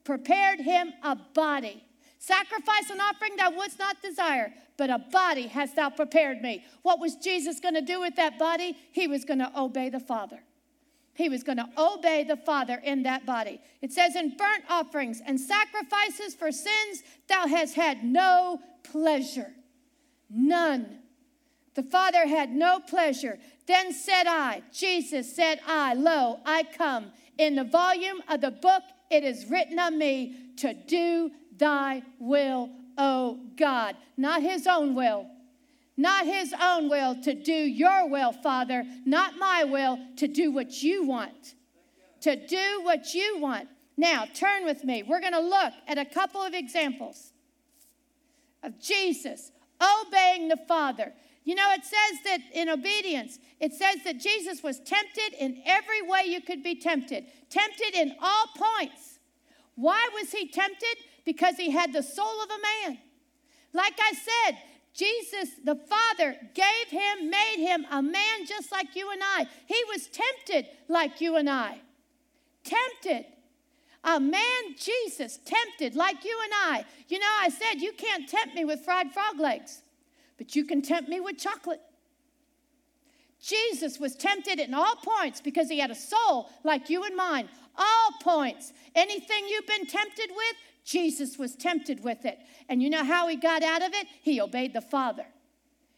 prepared 0.03 0.59
him 0.59 0.91
a 1.03 1.15
body. 1.35 1.83
Sacrifice 2.21 2.91
an 2.91 3.01
offering 3.01 3.35
thou 3.35 3.49
wouldst 3.49 3.79
not 3.79 3.99
desire, 3.99 4.53
but 4.77 4.91
a 4.91 4.99
body 4.99 5.47
hast 5.47 5.75
thou 5.75 5.89
prepared 5.89 6.39
me. 6.39 6.63
What 6.83 6.99
was 6.99 7.15
Jesus 7.15 7.59
going 7.59 7.73
to 7.73 7.81
do 7.81 7.99
with 7.99 8.15
that 8.17 8.37
body? 8.37 8.77
He 8.91 9.07
was 9.07 9.25
going 9.25 9.39
to 9.39 9.51
obey 9.59 9.89
the 9.89 9.99
Father. 9.99 10.43
He 11.15 11.29
was 11.29 11.41
going 11.41 11.57
to 11.57 11.67
obey 11.79 12.23
the 12.23 12.37
Father 12.37 12.79
in 12.83 13.01
that 13.03 13.25
body. 13.25 13.59
It 13.81 13.91
says, 13.91 14.15
In 14.15 14.37
burnt 14.37 14.65
offerings 14.69 15.19
and 15.25 15.41
sacrifices 15.41 16.35
for 16.35 16.51
sins, 16.51 17.01
thou 17.27 17.47
hast 17.47 17.73
had 17.73 18.03
no 18.03 18.61
pleasure. 18.83 19.53
None. 20.29 20.99
The 21.73 21.83
Father 21.83 22.27
had 22.27 22.51
no 22.51 22.81
pleasure. 22.81 23.39
Then 23.65 23.93
said 23.93 24.27
I, 24.27 24.61
Jesus 24.71 25.35
said 25.35 25.59
I, 25.65 25.95
Lo, 25.95 26.39
I 26.45 26.65
come. 26.77 27.13
In 27.39 27.55
the 27.55 27.63
volume 27.63 28.21
of 28.29 28.41
the 28.41 28.51
book, 28.51 28.83
it 29.09 29.23
is 29.23 29.49
written 29.49 29.79
of 29.79 29.93
me 29.93 30.35
to 30.57 30.75
do 30.75 31.31
thy 31.61 32.01
will, 32.19 32.69
O 32.97 33.39
God. 33.55 33.95
Not 34.17 34.41
his 34.41 34.67
own 34.67 34.95
will, 34.95 35.27
not 35.95 36.25
his 36.25 36.53
own 36.59 36.89
will, 36.89 37.21
to 37.21 37.33
do 37.33 37.53
your 37.53 38.09
will, 38.09 38.33
Father, 38.33 38.83
not 39.05 39.37
my 39.37 39.63
will, 39.63 39.99
to 40.17 40.27
do 40.27 40.51
what 40.51 40.83
you 40.83 41.05
want. 41.05 41.53
To 42.21 42.35
do 42.35 42.81
what 42.83 43.13
you 43.13 43.37
want. 43.39 43.69
Now, 43.95 44.25
turn 44.33 44.65
with 44.65 44.83
me. 44.83 45.03
We're 45.03 45.21
going 45.21 45.33
to 45.33 45.39
look 45.39 45.73
at 45.87 45.97
a 45.97 46.05
couple 46.05 46.41
of 46.41 46.53
examples 46.53 47.31
of 48.63 48.79
Jesus 48.79 49.51
obeying 49.81 50.47
the 50.47 50.57
Father. 50.67 51.13
You 51.43 51.55
know, 51.55 51.71
it 51.71 51.83
says 51.83 52.19
that 52.25 52.39
in 52.53 52.69
obedience, 52.69 53.39
it 53.59 53.73
says 53.73 53.97
that 54.05 54.19
Jesus 54.19 54.63
was 54.63 54.79
tempted 54.79 55.33
in 55.39 55.61
every 55.65 56.01
way 56.01 56.23
you 56.25 56.41
could 56.41 56.63
be 56.63 56.75
tempted, 56.75 57.25
tempted 57.49 57.95
in 57.95 58.15
all 58.21 58.45
points. 58.55 59.19
Why 59.75 60.09
was 60.13 60.31
he 60.31 60.47
tempted? 60.47 60.97
Because 61.25 61.55
he 61.55 61.71
had 61.71 61.93
the 61.93 62.03
soul 62.03 62.41
of 62.43 62.49
a 62.49 62.89
man. 62.89 62.99
Like 63.73 63.99
I 63.99 64.13
said, 64.13 64.57
Jesus, 64.93 65.51
the 65.63 65.75
Father, 65.75 66.35
gave 66.53 66.87
him, 66.89 67.29
made 67.29 67.57
him 67.57 67.85
a 67.89 68.01
man 68.01 68.45
just 68.45 68.71
like 68.71 68.95
you 68.95 69.09
and 69.11 69.21
I. 69.23 69.47
He 69.67 69.81
was 69.87 70.07
tempted 70.07 70.67
like 70.89 71.21
you 71.21 71.37
and 71.37 71.49
I. 71.49 71.79
Tempted. 72.63 73.25
A 74.03 74.19
man, 74.19 74.75
Jesus, 74.77 75.39
tempted 75.45 75.95
like 75.95 76.25
you 76.25 76.37
and 76.43 76.53
I. 76.53 76.85
You 77.07 77.19
know, 77.19 77.33
I 77.39 77.49
said, 77.49 77.81
you 77.81 77.93
can't 77.93 78.27
tempt 78.27 78.55
me 78.55 78.65
with 78.65 78.81
fried 78.81 79.11
frog 79.11 79.39
legs, 79.39 79.81
but 80.37 80.55
you 80.55 80.65
can 80.65 80.81
tempt 80.81 81.07
me 81.07 81.19
with 81.19 81.37
chocolate. 81.37 81.81
Jesus 83.39 83.99
was 83.99 84.15
tempted 84.15 84.59
in 84.59 84.73
all 84.73 84.95
points 84.95 85.41
because 85.41 85.69
he 85.69 85.79
had 85.79 85.91
a 85.91 85.95
soul 85.95 86.49
like 86.63 86.89
you 86.89 87.03
and 87.03 87.15
mine. 87.15 87.47
All 87.77 88.11
points. 88.21 88.73
Anything 88.93 89.47
you've 89.47 89.67
been 89.67 89.87
tempted 89.87 90.29
with, 90.29 90.55
Jesus 90.83 91.37
was 91.37 91.55
tempted 91.55 92.03
with 92.03 92.25
it. 92.25 92.39
And 92.67 92.81
you 92.81 92.89
know 92.89 93.03
how 93.03 93.27
he 93.27 93.35
got 93.35 93.63
out 93.63 93.81
of 93.81 93.93
it? 93.93 94.07
He 94.21 94.41
obeyed 94.41 94.73
the 94.73 94.81
Father. 94.81 95.25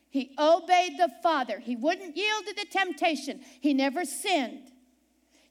He 0.09 0.35
obeyed 0.37 0.97
the 0.97 1.09
Father. 1.23 1.59
He 1.59 1.75
wouldn't 1.75 2.15
yield 2.15 2.45
to 2.45 2.53
the 2.53 2.65
temptation. 2.69 3.41
He 3.61 3.73
never 3.73 4.05
sinned. 4.05 4.71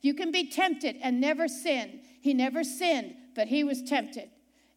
You 0.00 0.14
can 0.14 0.30
be 0.30 0.48
tempted 0.48 0.96
and 1.02 1.20
never 1.20 1.48
sin. 1.48 2.00
He 2.20 2.34
never 2.34 2.62
sinned, 2.62 3.14
but 3.34 3.48
he 3.48 3.64
was 3.64 3.82
tempted. 3.82 4.30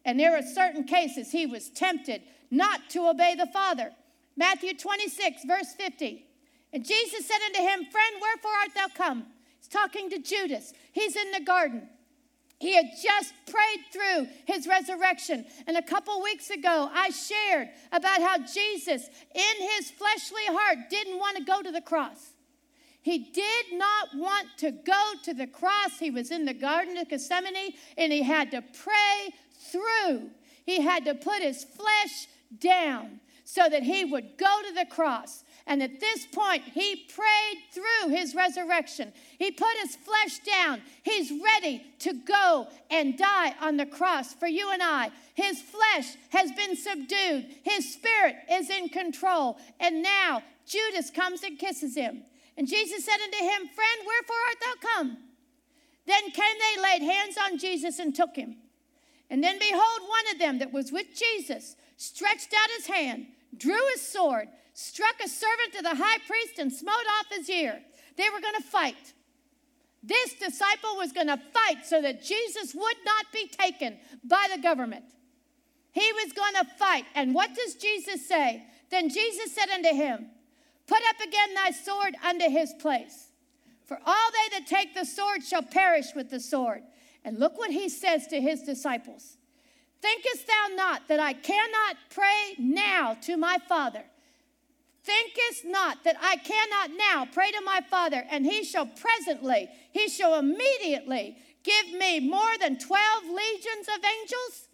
And 0.04 0.20
there 0.20 0.36
are 0.36 0.42
certain 0.42 0.86
cases 0.86 1.32
he 1.32 1.46
was 1.46 1.70
tempted 1.70 2.22
not 2.52 2.90
to 2.92 3.10
obey 3.10 3.36
the 3.36 3.48
Father. 3.48 3.92
Matthew 4.38 4.74
26, 4.76 5.46
verse 5.46 5.74
50. 5.74 6.26
And 6.74 6.86
Jesus 6.86 7.28
said 7.28 7.40
unto 7.46 7.62
him, 7.62 7.86
Friend, 7.92 8.16
wherefore 8.22 8.52
art 8.52 8.74
thou 8.76 8.88
come? 8.96 9.26
He's 9.60 9.68
talking 9.68 10.10
to 10.12 10.20
Judas. 10.20 10.74
He's 10.92 11.16
in 11.16 11.32
the 11.32 11.40
garden. 11.40 11.90
He 12.60 12.74
had 12.74 12.86
just 13.04 13.34
prayed 13.46 13.86
through 13.92 14.28
his 14.46 14.66
resurrection. 14.68 15.46
And 15.68 15.78
a 15.78 15.82
couple 15.82 16.22
weeks 16.22 16.50
ago, 16.50 16.90
I 16.94 17.10
shared 17.10 17.70
about 17.92 18.22
how 18.22 18.38
Jesus, 18.40 19.08
in 19.34 19.70
his 19.76 19.92
fleshly 19.92 20.46
heart, 20.46 20.90
didn't 20.90 21.20
want 21.20 21.38
to 21.38 21.44
go 21.44 21.62
to 21.62 21.72
the 21.72 21.82
cross. 21.82 22.32
He 23.02 23.20
did 23.20 23.66
not 23.74 24.10
want 24.16 24.48
to 24.58 24.72
go 24.72 25.12
to 25.24 25.34
the 25.34 25.48
cross. 25.48 26.00
He 26.00 26.10
was 26.10 26.32
in 26.32 26.46
the 26.46 26.56
Garden 26.56 26.98
of 26.98 27.08
Gethsemane 27.08 27.74
and 27.98 28.12
he 28.12 28.24
had 28.24 28.50
to 28.52 28.64
pray 28.64 29.34
through. 29.72 30.32
He 30.66 30.82
had 30.82 31.06
to 31.06 31.14
put 31.14 31.44
his 31.44 31.64
flesh 31.64 32.28
down 32.60 33.20
so 33.44 33.70
that 33.70 33.84
he 33.84 34.06
would 34.06 34.38
go 34.38 34.62
to 34.68 34.74
the 34.74 34.88
cross. 34.88 35.44
And 35.68 35.82
at 35.82 36.00
this 36.00 36.28
point, 36.28 36.62
he 36.64 36.96
prayed 36.96 37.64
through 37.72 38.16
his 38.16 38.36
resurrection. 38.36 39.12
He 39.40 39.50
put 39.50 39.76
his 39.82 39.96
flesh 39.96 40.40
down. 40.40 40.82
He's 41.02 41.32
ready 41.32 41.84
to 42.00 42.14
go 42.14 42.68
and 42.92 43.18
die 43.18 43.56
on 43.60 43.78
the 43.78 43.88
cross 43.88 44.34
for 44.34 44.48
you 44.48 44.70
and 44.72 44.84
I. 44.84 45.10
His 45.34 45.62
flesh 45.62 46.18
has 46.30 46.52
been 46.52 46.76
subdued, 46.76 47.48
his 47.64 47.94
spirit 47.94 48.36
is 48.52 48.70
in 48.70 48.90
control. 48.90 49.58
And 49.80 50.04
now 50.04 50.44
Judas 50.68 51.10
comes 51.10 51.42
and 51.42 51.58
kisses 51.58 51.96
him. 51.96 52.24
And 52.58 52.68
Jesus 52.68 53.04
said 53.04 53.18
unto 53.24 53.38
him, 53.38 53.68
Friend, 53.68 54.02
wherefore 54.06 54.36
art 54.48 54.58
thou 54.62 54.88
come? 54.88 55.18
Then 56.06 56.32
came 56.32 56.56
they, 56.76 56.82
laid 56.82 57.02
hands 57.02 57.38
on 57.44 57.58
Jesus, 57.58 57.98
and 57.98 58.14
took 58.14 58.36
him. 58.36 58.58
And 59.32 59.44
then 59.44 59.58
behold, 59.58 60.08
one 60.08 60.32
of 60.32 60.40
them 60.40 60.60
that 60.60 60.72
was 60.72 60.92
with 60.92 61.08
Jesus 61.16 61.76
stretched 61.98 62.54
out 62.54 62.70
his 62.78 62.86
hand, 62.86 63.26
drew 63.58 63.82
his 63.94 64.02
sword 64.02 64.48
struck 64.76 65.16
a 65.24 65.30
servant 65.30 65.74
of 65.76 65.84
the 65.84 66.04
high 66.04 66.20
priest 66.28 66.60
and 66.60 66.72
smote 66.72 66.94
off 67.20 67.36
his 67.36 67.50
ear. 67.50 67.82
They 68.18 68.30
were 68.30 68.42
going 68.42 68.56
to 68.56 68.62
fight. 68.62 69.14
This 70.04 70.34
disciple 70.34 70.98
was 70.98 71.14
going 71.14 71.28
to 71.28 71.40
fight 71.54 71.86
so 71.86 72.02
that 72.02 72.24
Jesus 72.24 72.76
would 72.76 72.98
not 73.06 73.26
be 73.34 73.48
taken 73.48 73.98
by 74.24 74.48
the 74.54 74.62
government. 74.62 75.06
He 75.94 76.12
was 76.14 76.34
going 76.34 76.54
to 76.56 76.66
fight. 76.78 77.06
And 77.16 77.34
what 77.34 77.56
does 77.56 77.76
Jesus 77.76 78.28
say? 78.28 78.64
Then 78.92 79.10
Jesus 79.10 79.54
said 79.56 79.70
unto 79.70 79.96
him, 79.96 80.28
Put 80.88 81.02
up 81.10 81.26
again 81.26 81.54
thy 81.56 81.72
sword 81.72 82.16
unto 82.24 82.50
his 82.50 82.74
place. 82.74 83.30
For 83.86 83.98
all 84.06 84.32
they 84.32 84.60
that 84.60 84.68
take 84.68 84.94
the 84.94 85.06
sword 85.06 85.44
shall 85.44 85.64
perish 85.64 86.08
with 86.16 86.30
the 86.30 86.40
sword. 86.40 86.82
And 87.24 87.40
look 87.40 87.58
what 87.58 87.72
he 87.72 87.88
says 87.88 88.28
to 88.28 88.42
his 88.42 88.62
disciples 88.64 89.38
Thinkest 90.02 90.46
thou 90.46 90.76
not 90.76 91.08
that 91.08 91.22
I 91.22 91.34
cannot 91.34 91.96
pray 92.10 92.56
now 92.60 93.16
to 93.22 93.38
my 93.38 93.58
Father? 93.70 94.04
Thinkest 95.06 95.66
not 95.66 96.04
that 96.04 96.18
I 96.20 96.38
cannot 96.38 96.98
now 96.98 97.28
pray 97.32 97.52
to 97.52 97.62
my 97.62 97.82
Father, 97.90 98.26
and 98.32 98.44
he 98.44 98.64
shall 98.64 98.88
presently, 98.88 99.70
he 99.92 100.10
shall 100.10 100.40
immediately 100.40 101.38
give 101.64 101.94
me 102.00 102.20
more 102.20 102.58
than 102.60 102.80
12 102.80 103.24
legions 103.26 103.88
of 103.88 104.04
angels? 104.04 104.68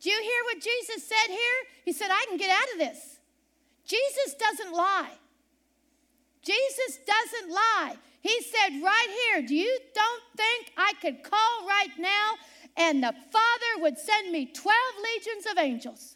Do 0.00 0.10
you 0.10 0.22
hear 0.22 0.44
what 0.44 0.62
Jesus 0.62 1.08
said 1.08 1.28
here? 1.28 1.58
He 1.84 1.92
said, 1.92 2.10
I 2.12 2.26
can 2.28 2.36
get 2.36 2.50
out 2.50 2.72
of 2.72 2.78
this. 2.78 3.18
Jesus 3.84 4.34
doesn't 4.38 4.72
lie. 4.72 5.14
Jesus 6.42 7.00
doesn't 7.04 7.52
lie. 7.52 7.96
He 8.20 8.40
said 8.42 8.82
right 8.82 9.08
here, 9.26 9.42
Do 9.46 9.54
you 9.56 9.78
don't 9.94 10.22
think 10.36 10.72
I 10.76 10.92
could 11.00 11.24
call 11.24 11.66
right 11.66 11.90
now 11.98 12.34
and 12.76 13.02
the 13.02 13.14
Father 13.32 13.82
would 13.82 13.98
send 13.98 14.30
me 14.30 14.46
12 14.46 14.76
legions 15.02 15.46
of 15.50 15.58
angels? 15.58 16.14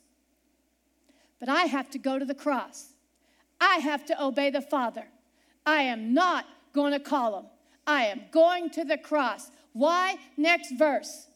But 1.41 1.49
I 1.49 1.63
have 1.63 1.91
to 1.91 1.99
go 1.99 2.21
to 2.21 2.25
the 2.25 2.35
cross. 2.35 2.92
I 3.63 3.77
have 3.77 4.05
to 4.07 4.21
obey 4.21 4.51
the 4.51 4.61
Father. 4.61 5.05
I 5.65 5.83
am 5.83 6.13
not 6.13 6.47
going 6.73 6.93
to 6.93 6.99
call 6.99 7.39
him. 7.39 7.47
I 7.87 8.07
am 8.07 8.23
going 8.33 8.71
to 8.71 8.85
the 8.85 8.99
cross. 8.99 9.53
Why? 9.73 10.17
Next 10.37 10.73
verse. 10.77 11.29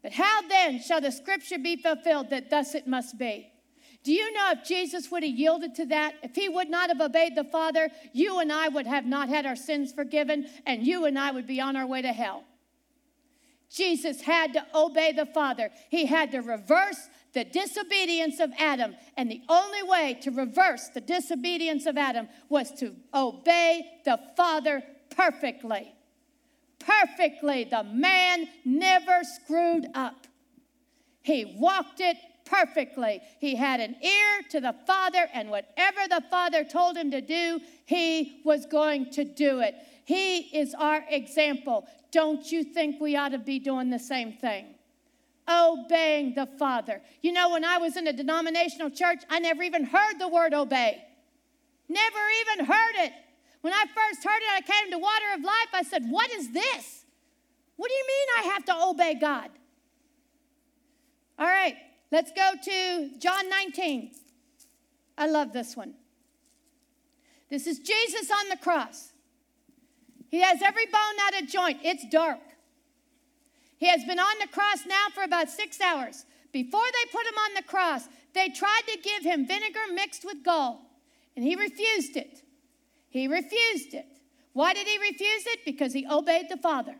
But 0.00 0.12
how 0.12 0.42
then 0.48 0.80
shall 0.80 1.00
the 1.00 1.10
scripture 1.10 1.58
be 1.58 1.74
fulfilled 1.74 2.30
that 2.30 2.50
thus 2.50 2.76
it 2.76 2.86
must 2.86 3.18
be? 3.18 3.50
Do 4.04 4.12
you 4.12 4.32
know 4.32 4.52
if 4.52 4.64
Jesus 4.64 5.10
would 5.10 5.24
have 5.24 5.32
yielded 5.32 5.74
to 5.74 5.86
that, 5.86 6.14
if 6.22 6.36
he 6.36 6.48
would 6.48 6.70
not 6.70 6.90
have 6.90 7.00
obeyed 7.00 7.34
the 7.34 7.42
Father, 7.42 7.88
you 8.12 8.38
and 8.38 8.52
I 8.52 8.68
would 8.68 8.86
have 8.86 9.04
not 9.04 9.28
had 9.28 9.44
our 9.44 9.56
sins 9.56 9.92
forgiven, 9.92 10.46
and 10.64 10.86
you 10.86 11.06
and 11.06 11.18
I 11.18 11.32
would 11.32 11.48
be 11.48 11.60
on 11.60 11.74
our 11.74 11.86
way 11.86 12.02
to 12.02 12.12
hell? 12.12 12.44
Jesus 13.68 14.20
had 14.20 14.52
to 14.52 14.64
obey 14.72 15.10
the 15.10 15.26
Father. 15.26 15.70
He 15.90 16.06
had 16.06 16.30
to 16.30 16.38
reverse 16.38 17.08
the 17.36 17.44
disobedience 17.44 18.40
of 18.40 18.50
Adam. 18.58 18.96
And 19.18 19.30
the 19.30 19.42
only 19.50 19.82
way 19.82 20.18
to 20.22 20.30
reverse 20.30 20.88
the 20.88 21.02
disobedience 21.02 21.84
of 21.84 21.98
Adam 21.98 22.28
was 22.48 22.72
to 22.80 22.94
obey 23.12 24.00
the 24.06 24.18
Father 24.38 24.82
perfectly. 25.14 25.92
perfectly. 26.78 27.64
The 27.64 27.84
man 27.84 28.48
never 28.64 29.22
screwed 29.22 29.86
up. 29.94 30.26
He 31.22 31.56
walked 31.58 32.00
it 32.00 32.16
perfectly. 32.46 33.20
He 33.38 33.54
had 33.54 33.80
an 33.80 33.96
ear 34.02 34.42
to 34.52 34.60
the 34.60 34.74
Father, 34.86 35.28
and 35.34 35.50
whatever 35.50 36.08
the 36.08 36.22
Father 36.30 36.64
told 36.64 36.96
him 36.96 37.10
to 37.10 37.20
do, 37.20 37.60
he 37.84 38.40
was 38.44 38.64
going 38.64 39.10
to 39.10 39.24
do 39.24 39.60
it. 39.60 39.74
He 40.06 40.38
is 40.56 40.74
our 40.74 41.04
example. 41.10 41.86
Don't 42.12 42.50
you 42.50 42.64
think 42.64 43.00
we 43.00 43.16
ought 43.16 43.30
to 43.30 43.38
be 43.38 43.58
doing 43.58 43.90
the 43.90 43.98
same 43.98 44.32
thing? 44.32 44.75
Obeying 45.48 46.34
the 46.34 46.46
Father. 46.58 47.00
You 47.22 47.32
know, 47.32 47.50
when 47.50 47.64
I 47.64 47.78
was 47.78 47.96
in 47.96 48.06
a 48.06 48.12
denominational 48.12 48.90
church, 48.90 49.22
I 49.30 49.38
never 49.38 49.62
even 49.62 49.84
heard 49.84 50.18
the 50.18 50.28
word 50.28 50.54
obey. 50.54 51.04
Never 51.88 52.18
even 52.42 52.66
heard 52.66 52.94
it. 52.96 53.12
When 53.60 53.72
I 53.72 53.84
first 53.86 54.24
heard 54.24 54.38
it, 54.38 54.52
I 54.52 54.60
came 54.60 54.90
to 54.92 54.98
Water 54.98 55.26
of 55.36 55.42
Life. 55.42 55.68
I 55.72 55.82
said, 55.82 56.04
What 56.08 56.30
is 56.32 56.52
this? 56.52 57.04
What 57.76 57.88
do 57.88 57.94
you 57.94 58.06
mean 58.06 58.44
I 58.44 58.52
have 58.54 58.64
to 58.66 58.86
obey 58.88 59.14
God? 59.14 59.50
All 61.38 61.46
right, 61.46 61.76
let's 62.10 62.32
go 62.32 62.52
to 62.62 63.18
John 63.18 63.48
19. 63.50 64.12
I 65.18 65.26
love 65.28 65.52
this 65.52 65.76
one. 65.76 65.94
This 67.50 67.66
is 67.66 67.78
Jesus 67.78 68.30
on 68.30 68.48
the 68.48 68.56
cross. 68.56 69.12
He 70.28 70.40
has 70.40 70.60
every 70.62 70.86
bone 70.86 71.16
out 71.22 71.40
of 71.40 71.48
joint. 71.48 71.80
It's 71.82 72.04
dark. 72.08 72.40
He 73.78 73.86
has 73.88 74.04
been 74.04 74.18
on 74.18 74.38
the 74.40 74.48
cross 74.48 74.86
now 74.86 75.06
for 75.14 75.22
about 75.22 75.50
six 75.50 75.80
hours. 75.80 76.24
Before 76.52 76.80
they 76.80 77.10
put 77.12 77.26
him 77.26 77.38
on 77.38 77.54
the 77.54 77.62
cross, 77.62 78.08
they 78.32 78.48
tried 78.48 78.82
to 78.88 78.98
give 79.02 79.22
him 79.22 79.46
vinegar 79.46 79.80
mixed 79.92 80.24
with 80.24 80.42
gall, 80.42 80.90
and 81.34 81.44
he 81.44 81.54
refused 81.54 82.16
it. 82.16 82.42
He 83.08 83.28
refused 83.28 83.94
it. 83.94 84.06
Why 84.52 84.72
did 84.72 84.86
he 84.86 84.98
refuse 84.98 85.46
it? 85.46 85.60
Because 85.64 85.92
he 85.92 86.06
obeyed 86.10 86.48
the 86.48 86.56
Father. 86.56 86.96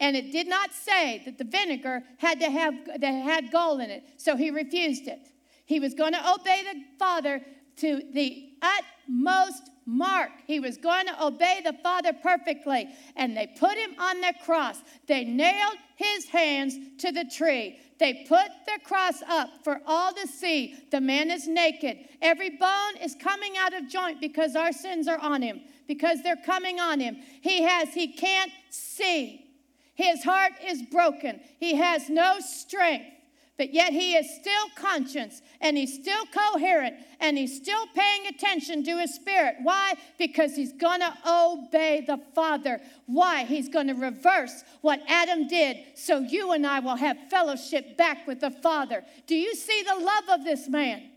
And 0.00 0.16
it 0.16 0.32
did 0.32 0.48
not 0.48 0.72
say 0.72 1.22
that 1.24 1.38
the 1.38 1.44
vinegar 1.44 2.02
had 2.18 2.40
to 2.40 2.50
have 2.50 2.74
that 2.98 3.10
had 3.10 3.50
gall 3.50 3.80
in 3.80 3.90
it, 3.90 4.04
so 4.18 4.36
he 4.36 4.50
refused 4.50 5.06
it. 5.06 5.30
He 5.64 5.80
was 5.80 5.94
going 5.94 6.12
to 6.12 6.32
obey 6.32 6.62
the 6.62 6.82
Father 6.98 7.40
to 7.76 8.02
the 8.12 8.50
utmost 8.60 9.70
mark. 9.86 10.30
He 10.46 10.60
was 10.60 10.76
going 10.76 11.06
to 11.06 11.24
obey 11.24 11.60
the 11.64 11.74
Father 11.82 12.12
perfectly. 12.12 12.88
And 13.16 13.36
they 13.36 13.46
put 13.58 13.76
him 13.76 13.94
on 13.98 14.20
the 14.20 14.34
cross. 14.44 14.78
They 15.06 15.24
nailed 15.24 15.76
his 15.96 16.26
hands 16.26 16.76
to 16.98 17.12
the 17.12 17.24
tree. 17.24 17.78
They 17.98 18.24
put 18.28 18.48
the 18.66 18.80
cross 18.84 19.22
up 19.28 19.50
for 19.62 19.80
all 19.86 20.12
to 20.12 20.26
see. 20.26 20.74
The 20.90 21.00
man 21.00 21.30
is 21.30 21.46
naked. 21.46 21.98
Every 22.20 22.50
bone 22.50 22.96
is 23.02 23.14
coming 23.14 23.56
out 23.56 23.72
of 23.72 23.88
joint 23.88 24.20
because 24.20 24.56
our 24.56 24.72
sins 24.72 25.06
are 25.06 25.18
on 25.18 25.42
him, 25.42 25.60
because 25.86 26.22
they're 26.22 26.36
coming 26.44 26.80
on 26.80 26.98
him. 26.98 27.18
He 27.40 27.62
has, 27.62 27.94
he 27.94 28.08
can't 28.08 28.50
see. 28.70 29.46
His 29.94 30.24
heart 30.24 30.52
is 30.64 30.82
broken. 30.82 31.40
He 31.60 31.76
has 31.76 32.10
no 32.10 32.40
strength 32.40 33.13
but 33.56 33.72
yet 33.72 33.92
he 33.92 34.14
is 34.14 34.28
still 34.40 34.68
conscious 34.74 35.40
and 35.60 35.76
he's 35.76 35.94
still 35.94 36.24
coherent 36.26 36.96
and 37.20 37.38
he's 37.38 37.56
still 37.56 37.86
paying 37.94 38.26
attention 38.26 38.82
to 38.84 38.98
his 38.98 39.14
spirit. 39.14 39.56
Why? 39.62 39.94
Because 40.18 40.56
he's 40.56 40.72
going 40.72 41.00
to 41.00 41.14
obey 41.26 42.04
the 42.06 42.18
Father. 42.34 42.80
Why? 43.06 43.44
He's 43.44 43.68
going 43.68 43.86
to 43.86 43.94
reverse 43.94 44.64
what 44.80 45.00
Adam 45.08 45.46
did 45.46 45.78
so 45.94 46.18
you 46.18 46.52
and 46.52 46.66
I 46.66 46.80
will 46.80 46.96
have 46.96 47.16
fellowship 47.30 47.96
back 47.96 48.26
with 48.26 48.40
the 48.40 48.50
Father. 48.50 49.04
Do 49.26 49.36
you 49.36 49.54
see 49.54 49.82
the 49.82 50.04
love 50.04 50.40
of 50.40 50.44
this 50.44 50.68
man? 50.68 51.10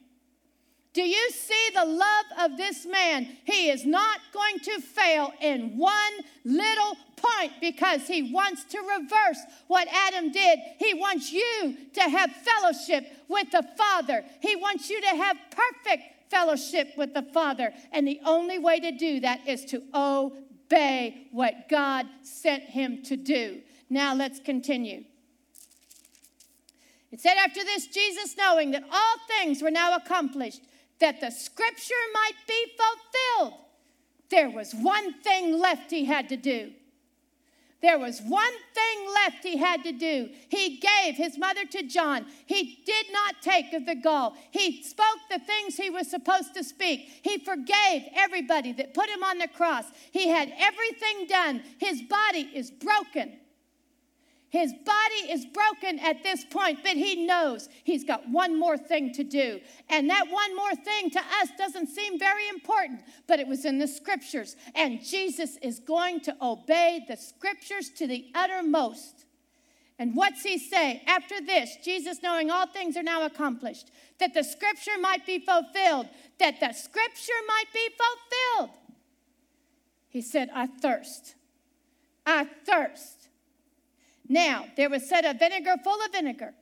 Do 0.94 1.04
you 1.04 1.30
see 1.30 1.70
the 1.76 1.86
love 1.86 2.52
of 2.52 2.58
this 2.58 2.86
man? 2.86 3.38
He 3.44 3.70
is 3.70 3.86
not 3.86 4.20
going 4.34 4.60
to 4.60 4.82
fail 4.82 5.32
in 5.42 5.78
one 5.78 5.94
little 6.44 6.98
point 7.16 7.54
because 7.62 8.08
he 8.08 8.32
wants 8.32 8.64
to 8.66 8.80
reverse 8.80 9.40
what 9.68 9.88
Adam 9.92 10.32
did. 10.32 10.60
He 10.80 10.94
wants 10.94 11.32
you 11.32 11.78
to 11.94 12.02
have 12.02 12.32
fellowship 12.32 13.06
with 13.28 13.52
the 13.52 13.64
Father, 13.78 14.24
he 14.42 14.56
wants 14.56 14.90
you 14.90 15.02
to 15.02 15.08
have 15.08 15.38
perfect 15.52 16.04
fellowship 16.30 16.94
with 16.98 17.14
the 17.14 17.24
Father. 17.24 17.74
And 17.92 18.08
the 18.08 18.20
only 18.26 18.60
way 18.60 18.80
to 18.80 18.92
do 18.92 19.20
that 19.22 19.48
is 19.48 19.66
to 19.66 19.84
obey 19.94 21.28
what 21.32 21.70
God 21.70 22.06
sent 22.22 22.64
him 22.64 23.04
to 23.04 23.16
do. 23.16 23.62
Now 23.90 24.14
let's 24.14 24.40
continue. 24.40 25.04
It 27.12 27.22
said, 27.22 27.36
After 27.38 27.64
this, 27.64 27.88
Jesus, 27.88 28.36
knowing 28.38 28.72
that 28.72 28.84
all 28.92 29.16
things 29.28 29.62
were 29.62 29.72
now 29.72 29.96
accomplished, 29.96 30.62
that 31.00 31.22
the 31.22 31.30
scripture 31.30 31.96
might 32.14 32.38
be 32.48 32.66
fulfilled. 32.78 33.60
There 34.30 34.50
was 34.50 34.74
one 34.74 35.22
thing 35.22 35.60
left 35.60 35.92
he 35.92 36.06
had 36.06 36.30
to 36.30 36.38
do. 36.38 36.72
There 37.80 38.00
was 38.00 38.22
one 38.22 38.54
thing 38.74 39.14
left 39.14 39.44
he 39.44 39.58
had 39.58 39.84
to 39.84 39.92
do. 39.92 40.30
He 40.50 40.78
gave 40.78 41.16
his 41.16 41.38
mother 41.38 41.64
to 41.66 41.84
John. 41.84 42.26
He 42.48 42.80
did 42.86 43.06
not 43.12 43.42
take 43.44 43.72
of 43.74 43.86
the 43.86 43.96
gall. 43.96 44.36
He 44.50 44.82
spoke 44.82 45.20
the 45.30 45.40
things 45.40 45.76
he 45.76 45.92
was 45.92 46.10
supposed 46.10 46.56
to 46.56 46.64
speak. 46.64 47.22
He 47.22 47.38
forgave 47.38 48.04
everybody 48.16 48.72
that 48.74 48.96
put 48.96 49.10
him 49.10 49.24
on 49.24 49.38
the 49.38 49.48
cross. 49.48 49.86
He 50.12 50.28
had 50.28 50.52
everything 50.58 51.28
done. 51.28 51.62
His 51.78 52.02
body 52.02 52.50
is 52.54 52.72
broken. 52.72 53.38
His 54.50 54.72
body 54.74 55.32
is 55.32 55.46
broken 55.46 56.00
at 56.00 56.24
this 56.24 56.46
point, 56.46 56.80
but 56.82 56.94
he 56.94 57.26
knows 57.26 57.68
he's 57.84 58.06
got 58.06 58.30
one 58.30 58.58
more 58.58 58.78
thing 58.78 59.14
to 59.14 59.24
do. 59.24 59.60
And 59.90 60.10
that 60.10 60.32
one 60.32 60.56
more 60.56 60.74
thing 60.74 61.10
to 61.12 61.20
us 61.20 61.50
doesn't 61.58 61.88
seem 61.88 62.18
very 62.18 62.48
important, 62.48 63.02
but 63.28 63.40
it 63.40 63.48
was 63.48 63.66
in 63.66 63.78
the 63.78 63.88
scriptures. 63.88 64.56
And 64.74 65.04
Jesus 65.04 65.58
is 65.62 65.80
going 65.80 66.22
to 66.22 66.36
obey 66.42 67.04
the 67.10 67.18
scriptures 67.18 67.90
to 67.98 68.08
the 68.08 68.28
uttermost. 68.34 69.26
And 70.00 70.16
what's 70.16 70.44
he 70.44 70.58
say? 70.60 71.02
After 71.08 71.42
this, 71.42 71.76
Jesus, 71.84 72.22
knowing 72.24 72.50
all 72.50 72.68
things 72.68 72.96
are 72.96 73.04
now 73.04 73.26
accomplished, 73.26 73.92
that 74.20 74.34
the 74.34 74.44
scripture 74.44 74.98
might 75.02 75.26
be 75.26 75.40
fulfilled, 75.40 76.08
that 76.40 76.60
the 76.62 76.72
scripture 76.72 77.34
might 77.48 77.74
be 77.74 77.90
fulfilled. 77.90 78.78
He 80.08 80.22
said, 80.22 80.50
I 80.54 80.68
thirst. 80.68 81.36
I 82.26 82.48
thirst. 82.66 83.17
Now, 84.30 84.66
there 84.76 84.90
was 84.90 85.08
set 85.08 85.26
a 85.26 85.34
vinegar 85.34 85.76
full 85.84 86.02
of 86.02 86.12
vinegar, 86.12 86.54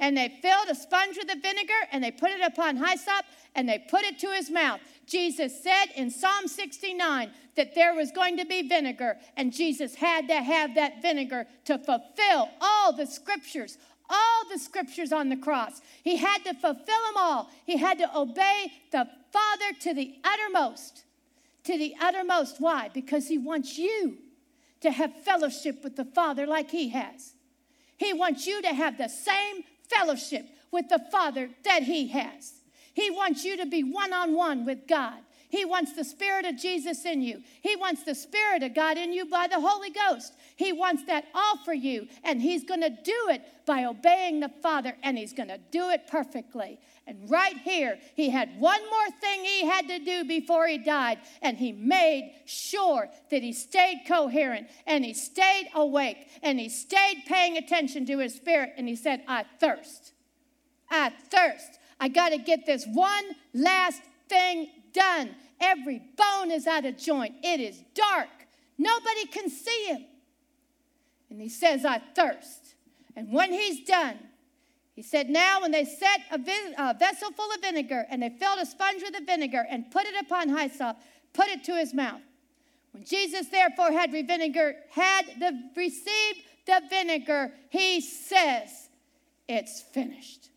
and 0.00 0.16
they 0.16 0.38
filled 0.42 0.68
a 0.68 0.74
sponge 0.74 1.16
with 1.16 1.28
the 1.28 1.40
vinegar, 1.40 1.72
and 1.92 2.02
they 2.02 2.10
put 2.10 2.30
it 2.30 2.40
upon 2.40 2.76
hyssop, 2.76 3.24
and 3.54 3.68
they 3.68 3.84
put 3.88 4.02
it 4.02 4.18
to 4.20 4.28
his 4.28 4.50
mouth. 4.50 4.80
Jesus 5.06 5.62
said 5.62 5.86
in 5.96 6.10
Psalm 6.10 6.48
69 6.48 7.30
that 7.56 7.74
there 7.74 7.94
was 7.94 8.10
going 8.10 8.36
to 8.38 8.44
be 8.44 8.68
vinegar, 8.68 9.16
and 9.36 9.52
Jesus 9.52 9.94
had 9.94 10.26
to 10.28 10.42
have 10.42 10.74
that 10.74 11.02
vinegar 11.02 11.46
to 11.66 11.78
fulfill 11.78 12.50
all 12.60 12.92
the 12.92 13.06
scriptures, 13.06 13.78
all 14.10 14.48
the 14.50 14.58
scriptures 14.58 15.12
on 15.12 15.28
the 15.28 15.36
cross. 15.36 15.80
He 16.02 16.16
had 16.16 16.38
to 16.44 16.54
fulfill 16.54 16.84
them 16.84 17.16
all. 17.16 17.50
He 17.64 17.76
had 17.76 17.98
to 17.98 18.18
obey 18.18 18.72
the 18.90 19.08
Father 19.32 19.78
to 19.80 19.94
the 19.94 20.14
uttermost. 20.24 21.04
To 21.64 21.78
the 21.78 21.94
uttermost. 22.00 22.56
Why? 22.58 22.90
Because 22.92 23.28
he 23.28 23.38
wants 23.38 23.78
you 23.78 24.18
to 24.84 24.90
have 24.90 25.22
fellowship 25.24 25.82
with 25.82 25.96
the 25.96 26.04
Father 26.04 26.46
like 26.46 26.70
He 26.70 26.90
has. 26.90 27.32
He 27.96 28.12
wants 28.12 28.46
you 28.46 28.60
to 28.62 28.68
have 28.68 28.98
the 28.98 29.08
same 29.08 29.64
fellowship 29.88 30.46
with 30.70 30.90
the 30.90 31.02
Father 31.10 31.48
that 31.64 31.84
He 31.84 32.08
has. 32.08 32.52
He 32.92 33.10
wants 33.10 33.44
you 33.44 33.56
to 33.56 33.66
be 33.66 33.82
one 33.82 34.12
on 34.12 34.34
one 34.34 34.66
with 34.66 34.86
God. 34.86 35.18
He 35.48 35.64
wants 35.64 35.94
the 35.94 36.04
Spirit 36.04 36.44
of 36.44 36.58
Jesus 36.58 37.06
in 37.06 37.22
you. 37.22 37.42
He 37.62 37.76
wants 37.76 38.02
the 38.02 38.14
Spirit 38.14 38.62
of 38.62 38.74
God 38.74 38.98
in 38.98 39.12
you 39.12 39.24
by 39.24 39.46
the 39.46 39.60
Holy 39.60 39.90
Ghost. 39.90 40.34
He 40.56 40.72
wants 40.72 41.04
that 41.06 41.24
all 41.34 41.56
for 41.64 41.72
you, 41.72 42.06
and 42.22 42.42
He's 42.42 42.64
going 42.64 42.82
to 42.82 42.90
do 42.90 43.28
it 43.30 43.42
by 43.64 43.84
obeying 43.84 44.40
the 44.40 44.50
Father, 44.62 44.96
and 45.02 45.16
He's 45.16 45.32
going 45.32 45.48
to 45.48 45.60
do 45.70 45.88
it 45.88 46.08
perfectly. 46.08 46.78
And 47.06 47.30
right 47.30 47.56
here, 47.58 47.98
He 48.14 48.30
had 48.30 48.58
one 48.58 48.80
more 48.80 49.10
thing 49.20 49.44
He 49.44 49.66
had 49.66 49.88
to 49.88 49.98
do 49.98 50.24
before 50.24 50.66
He 50.66 50.78
died, 50.78 51.18
and 51.42 51.58
He 51.58 51.72
made 51.72 52.34
sure 52.46 53.08
that 53.30 53.42
He 53.42 53.52
stayed 53.52 54.02
coherent, 54.06 54.68
and 54.86 55.04
He 55.04 55.14
stayed 55.14 55.68
awake, 55.74 56.28
and 56.42 56.58
He 56.58 56.68
stayed 56.68 57.24
paying 57.26 57.56
attention 57.56 58.06
to 58.06 58.18
His 58.18 58.34
Spirit, 58.34 58.72
and 58.76 58.88
He 58.88 58.96
said, 58.96 59.22
I 59.28 59.44
thirst. 59.60 60.12
I 60.90 61.12
thirst. 61.30 61.78
I 62.00 62.08
got 62.08 62.30
to 62.30 62.38
get 62.38 62.66
this 62.66 62.86
one 62.86 63.24
last 63.52 64.02
thing 64.28 64.68
done. 64.92 65.34
Every 65.60 66.02
bone 66.16 66.50
is 66.50 66.66
out 66.66 66.84
of 66.84 66.96
joint. 66.96 67.34
It 67.42 67.60
is 67.60 67.82
dark. 67.94 68.28
Nobody 68.78 69.26
can 69.26 69.48
see 69.48 69.86
him. 69.86 70.04
And 71.30 71.40
he 71.40 71.48
says, 71.48 71.84
I 71.84 72.02
thirst. 72.14 72.74
And 73.16 73.32
when 73.32 73.52
he's 73.52 73.86
done, 73.86 74.18
he 74.94 75.02
said, 75.02 75.28
Now, 75.28 75.60
when 75.60 75.72
they 75.72 75.84
set 75.84 76.20
a, 76.30 76.38
vi- 76.38 76.74
a, 76.78 76.94
vessel 76.94 77.32
full 77.32 77.50
of 77.52 77.60
vinegar 77.60 78.06
and 78.08 78.22
they 78.22 78.30
filled 78.30 78.60
a 78.60 78.66
sponge 78.66 79.02
with 79.02 79.12
the 79.12 79.24
vinegar 79.24 79.66
and 79.68 79.90
put 79.90 80.06
it 80.06 80.14
upon 80.20 80.56
hyssop, 80.56 80.96
put 81.32 81.48
it 81.48 81.64
to 81.64 81.74
his 81.74 81.92
mouth. 81.92 82.20
When 82.92 83.04
Jesus 83.04 83.48
therefore 83.48 83.90
had 83.90 84.12
vinegar, 84.12 84.76
had 84.90 85.26
the, 85.40 85.70
received 85.76 86.46
the 86.66 86.80
vinegar, 86.88 87.52
he 87.70 88.00
says, 88.00 88.88
It's 89.48 89.82
finished. 89.82 90.50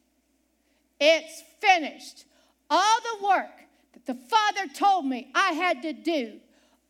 It's 0.99 1.43
finished. 1.59 2.25
All 2.69 2.99
the 3.01 3.25
work 3.25 3.65
that 3.93 4.05
the 4.05 4.13
Father 4.13 4.71
told 4.71 5.05
me 5.05 5.31
I 5.33 5.53
had 5.53 5.81
to 5.81 5.93
do, 5.93 6.39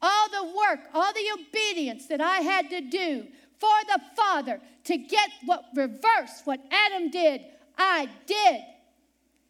all 0.01 0.29
the 0.29 0.43
work, 0.43 0.79
all 0.93 1.13
the 1.13 1.41
obedience 1.41 2.07
that 2.07 2.19
I 2.19 2.39
had 2.39 2.69
to 2.71 2.81
do 2.81 3.27
for 3.60 3.78
the 3.88 4.02
Father 4.15 4.60
to 4.86 4.98
get 4.98 5.30
what 5.46 5.65
reverse 5.76 6.41
what 6.46 6.60
Adam 6.72 7.10
did, 7.10 7.41
I 7.78 8.10
did. 8.26 8.62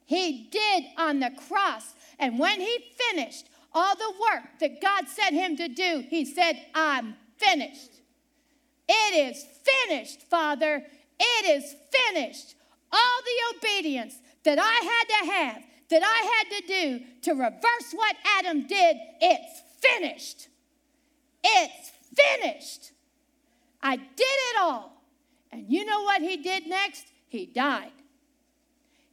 He 0.06 0.48
did 0.52 0.86
on 0.98 1.20
the 1.20 1.32
cross. 1.48 1.93
And 2.20 2.39
when 2.39 2.60
he 2.60 2.78
finished 2.98 3.48
all 3.74 3.96
the 3.96 4.13
work 4.20 4.43
that 4.60 4.82
God 4.82 5.08
sent 5.08 5.36
him 5.36 5.58
to 5.58 5.67
do, 5.67 6.04
he 6.10 6.26
said, 6.26 6.56
I'm 6.74 7.15
finished. 7.38 7.91
It 8.88 9.34
is 9.34 9.46
finished, 9.63 10.22
Father. 10.24 10.84
It 11.20 11.46
is 11.62 11.76
finished. 11.91 12.56
All 12.91 13.22
the 13.24 13.58
obedience 13.58 14.15
that 14.43 14.60
I 14.60 14.63
had 14.63 15.08
to 15.10 15.32
have, 15.32 15.63
that 15.89 16.04
I 16.04 16.36
had 16.36 16.62
to 16.62 16.67
do 16.67 17.06
to 17.24 17.32
reverse 17.34 17.93
what 17.93 18.15
Adam 18.38 18.65
did, 18.65 18.98
it's 19.20 19.62
finished. 19.82 20.48
It's 21.43 21.91
finished. 22.15 22.91
I 23.81 23.95
did 23.95 24.05
it 24.19 24.59
all. 24.59 25.01
And 25.51 25.65
you 25.69 25.85
know 25.85 26.03
what 26.03 26.21
he 26.21 26.37
did 26.37 26.67
next? 26.67 27.05
He 27.27 27.45
died. 27.45 27.91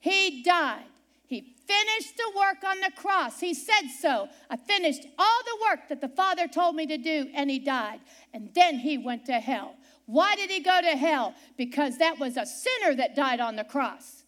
He 0.00 0.42
died. 0.42 0.84
He 1.26 1.54
finished 1.66 2.16
the 2.16 2.32
work 2.36 2.62
on 2.64 2.80
the 2.80 2.92
cross. 2.94 3.40
He 3.40 3.54
said 3.54 3.88
so. 4.00 4.28
I 4.50 4.56
finished 4.56 5.06
all 5.18 5.40
the 5.44 5.66
work 5.68 5.88
that 5.88 6.00
the 6.00 6.08
Father 6.08 6.46
told 6.46 6.76
me 6.76 6.86
to 6.86 6.98
do, 6.98 7.30
and 7.34 7.50
he 7.50 7.58
died. 7.58 8.00
And 8.32 8.50
then 8.54 8.78
he 8.78 8.98
went 8.98 9.26
to 9.26 9.40
hell. 9.40 9.74
Why 10.06 10.36
did 10.36 10.50
he 10.50 10.60
go 10.60 10.80
to 10.80 10.96
hell? 10.96 11.34
Because 11.56 11.98
that 11.98 12.18
was 12.18 12.36
a 12.36 12.44
sinner 12.44 12.94
that 12.96 13.16
died 13.16 13.40
on 13.40 13.56
the 13.56 13.64
cross. 13.64 14.24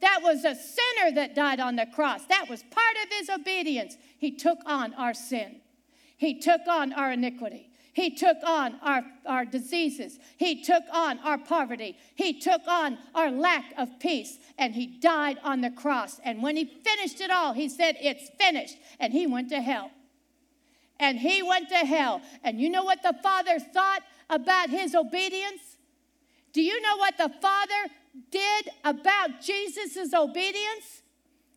That 0.00 0.20
was 0.22 0.44
a 0.44 0.54
sinner 0.54 1.14
that 1.14 1.34
died 1.34 1.60
on 1.60 1.76
the 1.76 1.86
cross. 1.86 2.24
That 2.26 2.46
was 2.48 2.62
part 2.62 2.96
of 3.04 3.12
his 3.12 3.28
obedience. 3.28 3.96
He 4.18 4.30
took 4.30 4.58
on 4.66 4.94
our 4.94 5.14
sin, 5.14 5.60
he 6.16 6.40
took 6.40 6.62
on 6.68 6.92
our 6.92 7.12
iniquity. 7.12 7.70
He 7.96 8.10
took 8.10 8.36
on 8.44 8.74
our, 8.82 9.02
our 9.24 9.46
diseases. 9.46 10.18
He 10.36 10.62
took 10.62 10.82
on 10.92 11.18
our 11.20 11.38
poverty. 11.38 11.96
He 12.14 12.38
took 12.38 12.60
on 12.68 12.98
our 13.14 13.30
lack 13.30 13.72
of 13.78 13.88
peace. 14.00 14.36
And 14.58 14.74
he 14.74 14.86
died 14.86 15.38
on 15.42 15.62
the 15.62 15.70
cross. 15.70 16.20
And 16.22 16.42
when 16.42 16.58
he 16.58 16.66
finished 16.66 17.22
it 17.22 17.30
all, 17.30 17.54
he 17.54 17.70
said, 17.70 17.96
It's 17.98 18.28
finished. 18.38 18.76
And 19.00 19.14
he 19.14 19.26
went 19.26 19.48
to 19.48 19.62
hell. 19.62 19.90
And 21.00 21.18
he 21.18 21.42
went 21.42 21.70
to 21.70 21.76
hell. 21.86 22.20
And 22.44 22.60
you 22.60 22.68
know 22.68 22.84
what 22.84 23.02
the 23.02 23.14
Father 23.22 23.58
thought 23.58 24.02
about 24.28 24.68
his 24.68 24.94
obedience? 24.94 25.78
Do 26.52 26.60
you 26.60 26.78
know 26.82 26.98
what 26.98 27.16
the 27.16 27.32
Father 27.40 27.90
did 28.30 28.68
about 28.84 29.40
Jesus' 29.40 30.12
obedience? 30.12 31.00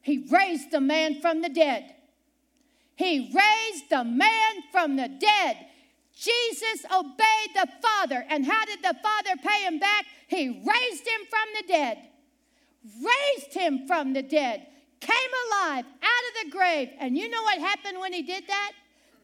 He 0.03 0.25
raised 0.31 0.71
the 0.71 0.79
man 0.79 1.19
from 1.19 1.41
the 1.41 1.49
dead. 1.49 1.95
He 2.95 3.29
raised 3.35 3.89
the 3.89 4.05
man 4.05 4.63
from 4.71 4.95
the 4.95 5.09
dead. 5.09 5.65
Jesus 6.19 6.85
obeyed 6.93 7.51
the 7.55 7.67
Father. 7.81 8.25
And 8.29 8.45
how 8.45 8.65
did 8.65 8.79
the 8.81 8.95
Father 9.01 9.39
pay 9.41 9.63
him 9.63 9.79
back? 9.79 10.05
He 10.27 10.49
raised 10.49 11.07
him 11.07 11.21
from 11.29 11.47
the 11.55 11.67
dead. 11.67 11.97
Raised 12.83 13.53
him 13.53 13.87
from 13.87 14.13
the 14.13 14.21
dead. 14.21 14.67
Came 14.99 15.31
alive 15.47 15.85
out 15.85 16.43
of 16.43 16.43
the 16.43 16.51
grave. 16.51 16.89
And 16.99 17.17
you 17.17 17.29
know 17.29 17.41
what 17.43 17.59
happened 17.59 17.99
when 17.99 18.11
he 18.11 18.21
did 18.21 18.45
that? 18.47 18.73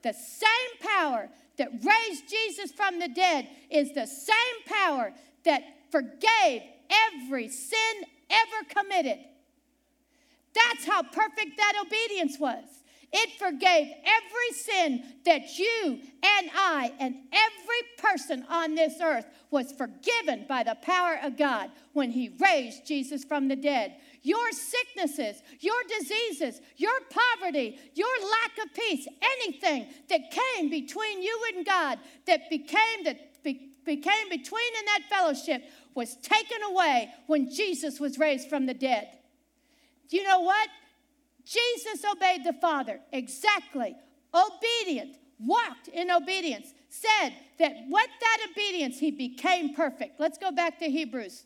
The 0.04 0.14
same 0.14 0.90
power 0.90 1.30
that 1.58 1.70
raised 1.72 2.30
Jesus 2.30 2.72
from 2.72 3.00
the 3.00 3.10
dead 3.10 3.48
is 3.70 3.94
the 3.94 4.06
same 4.06 4.36
power 4.66 5.14
that 5.44 5.64
forgave 5.92 6.62
every 6.90 7.50
sin 7.50 8.06
ever 8.30 8.70
committed. 8.70 9.20
That's 10.54 10.86
how 10.86 11.04
perfect 11.04 11.58
that 11.58 11.74
obedience 11.86 12.40
was. 12.40 12.64
It 13.18 13.40
forgave 13.40 13.94
every 14.04 14.52
sin 14.52 15.02
that 15.24 15.58
you 15.58 16.02
and 16.22 16.50
I 16.54 16.92
and 17.00 17.16
every 17.32 17.82
person 17.98 18.46
on 18.50 18.76
this 18.76 19.00
earth 19.02 19.26
was 19.52 19.72
forgiven 19.72 20.46
by 20.50 20.64
the 20.64 20.76
power 20.82 21.18
of 21.24 21.38
God 21.38 21.72
when 21.94 22.12
He 22.12 22.36
raised 22.42 22.86
Jesus 22.86 23.24
from 23.24 23.48
the 23.48 23.56
dead. 23.56 23.96
Your 24.22 24.52
sicknesses, 24.52 25.42
your 25.62 25.82
diseases, 25.98 26.60
your 26.76 26.92
poverty, 27.10 27.80
your 27.94 28.10
lack 28.20 28.66
of 28.66 28.74
peace, 28.74 29.08
anything 29.22 29.88
that 30.10 30.32
came 30.32 30.70
between 30.70 31.22
you 31.22 31.40
and 31.56 31.66
God 31.66 32.00
that 32.28 32.50
became 32.50 33.06
that 33.06 33.44
became 33.44 34.30
between 34.30 34.74
in 34.80 34.86
that 34.88 35.04
fellowship 35.10 35.64
was 35.94 36.18
taken 36.18 36.64
away 36.70 37.14
when 37.28 37.50
Jesus 37.50 37.98
was 37.98 38.20
raised 38.20 38.50
from 38.50 38.66
the 38.66 38.74
dead. 38.74 39.08
Do 40.10 40.18
you 40.18 40.24
know 40.24 40.42
what? 40.42 40.68
Jesus 41.46 42.04
obeyed 42.10 42.44
the 42.44 42.54
Father 42.54 43.00
exactly, 43.12 43.96
obedient, 44.34 45.18
walked 45.40 45.88
in 45.88 46.10
obedience, 46.10 46.74
said 46.90 47.34
that 47.60 47.74
with 47.88 48.10
that 48.20 48.48
obedience 48.52 49.00
he 49.00 49.12
became 49.12 49.76
perfect. 49.76 50.20
Let's 50.20 50.38
go 50.38 50.52
back 50.52 50.80
to 50.80 50.90
Hebrews. 50.90 51.44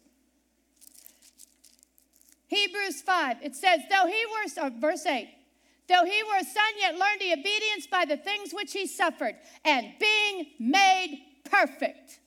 Hebrews 2.47 3.01
5, 3.01 3.37
it 3.43 3.55
says, 3.55 3.81
though 3.89 4.07
he 4.07 4.25
were, 4.25 4.65
uh, 4.65 4.69
verse 4.79 5.05
8, 5.05 5.29
though 5.87 6.03
he 6.03 6.23
were 6.23 6.37
a 6.39 6.43
son, 6.43 6.63
yet 6.79 6.97
learned 6.97 7.21
he 7.21 7.31
obedience 7.31 7.85
by 7.85 8.05
the 8.05 8.17
things 8.17 8.53
which 8.53 8.73
he 8.73 8.87
suffered, 8.87 9.35
and 9.63 9.87
being 9.99 10.47
made 10.59 11.19
perfect. 11.43 12.19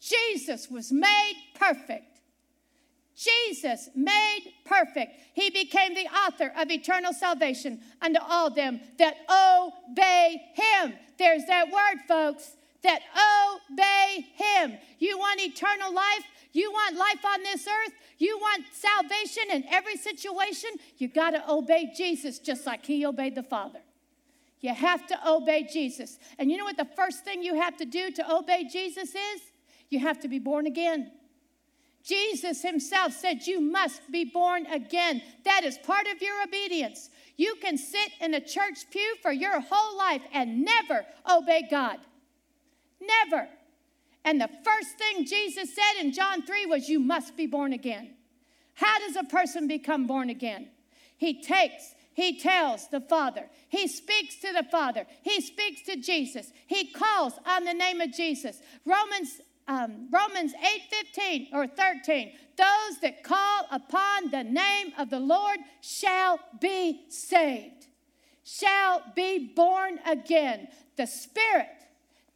Jesus 0.00 0.68
was 0.70 0.92
made 0.92 1.34
perfect. 1.54 2.13
Jesus 3.16 3.88
made 3.94 4.52
perfect. 4.64 5.20
He 5.34 5.50
became 5.50 5.94
the 5.94 6.06
author 6.06 6.52
of 6.56 6.70
eternal 6.70 7.12
salvation 7.12 7.80
unto 8.02 8.20
all 8.20 8.50
them 8.50 8.80
that 8.98 9.16
obey 9.30 10.42
him. 10.54 10.94
There's 11.18 11.44
that 11.46 11.70
word, 11.70 12.00
folks, 12.08 12.52
that 12.82 13.00
obey 13.70 14.26
him. 14.34 14.78
You 14.98 15.18
want 15.18 15.40
eternal 15.40 15.94
life? 15.94 16.24
You 16.52 16.70
want 16.70 16.96
life 16.96 17.24
on 17.24 17.42
this 17.42 17.66
earth? 17.66 17.92
You 18.18 18.38
want 18.38 18.64
salvation 18.72 19.44
in 19.52 19.64
every 19.68 19.96
situation? 19.96 20.70
You 20.98 21.08
got 21.08 21.30
to 21.30 21.50
obey 21.50 21.92
Jesus 21.96 22.38
just 22.38 22.66
like 22.66 22.86
he 22.86 23.04
obeyed 23.06 23.34
the 23.34 23.42
Father. 23.42 23.80
You 24.60 24.72
have 24.72 25.06
to 25.08 25.28
obey 25.28 25.68
Jesus. 25.70 26.18
And 26.38 26.50
you 26.50 26.56
know 26.56 26.64
what 26.64 26.76
the 26.76 26.88
first 26.96 27.24
thing 27.24 27.42
you 27.42 27.60
have 27.60 27.76
to 27.78 27.84
do 27.84 28.10
to 28.12 28.34
obey 28.34 28.64
Jesus 28.64 29.10
is? 29.10 29.40
You 29.90 29.98
have 30.00 30.20
to 30.20 30.28
be 30.28 30.38
born 30.38 30.66
again. 30.66 31.10
Jesus 32.04 32.60
himself 32.62 33.12
said, 33.14 33.46
You 33.46 33.60
must 33.60 34.12
be 34.12 34.24
born 34.24 34.66
again. 34.66 35.22
That 35.44 35.64
is 35.64 35.78
part 35.78 36.06
of 36.06 36.20
your 36.20 36.42
obedience. 36.42 37.08
You 37.36 37.56
can 37.60 37.78
sit 37.78 38.10
in 38.20 38.34
a 38.34 38.40
church 38.40 38.90
pew 38.90 39.16
for 39.22 39.32
your 39.32 39.60
whole 39.60 39.96
life 39.96 40.22
and 40.32 40.64
never 40.64 41.06
obey 41.28 41.66
God. 41.70 41.98
Never. 43.00 43.48
And 44.24 44.40
the 44.40 44.50
first 44.64 44.98
thing 44.98 45.24
Jesus 45.24 45.74
said 45.74 46.00
in 46.00 46.12
John 46.12 46.42
3 46.42 46.66
was, 46.66 46.88
You 46.88 47.00
must 47.00 47.36
be 47.36 47.46
born 47.46 47.72
again. 47.72 48.10
How 48.74 48.98
does 48.98 49.16
a 49.16 49.24
person 49.24 49.66
become 49.66 50.06
born 50.06 50.30
again? 50.30 50.68
He 51.16 51.42
takes, 51.42 51.94
he 52.12 52.38
tells 52.38 52.88
the 52.88 53.00
Father, 53.00 53.46
he 53.68 53.88
speaks 53.88 54.36
to 54.36 54.52
the 54.52 54.64
Father, 54.64 55.06
he 55.22 55.40
speaks 55.40 55.82
to 55.82 55.96
Jesus, 55.96 56.52
he 56.66 56.90
calls 56.90 57.34
on 57.46 57.64
the 57.64 57.72
name 57.72 58.00
of 58.00 58.12
Jesus. 58.12 58.60
Romans 58.84 59.40
um, 59.66 60.08
Romans 60.10 60.52
8 60.54 60.82
15 60.90 61.48
or 61.52 61.66
13. 61.66 62.32
Those 62.56 63.00
that 63.02 63.24
call 63.24 63.66
upon 63.70 64.30
the 64.30 64.44
name 64.44 64.92
of 64.98 65.10
the 65.10 65.20
Lord 65.20 65.58
shall 65.80 66.38
be 66.60 67.04
saved, 67.08 67.86
shall 68.44 69.02
be 69.14 69.52
born 69.54 69.98
again. 70.06 70.68
The 70.96 71.06
Spirit, 71.06 71.66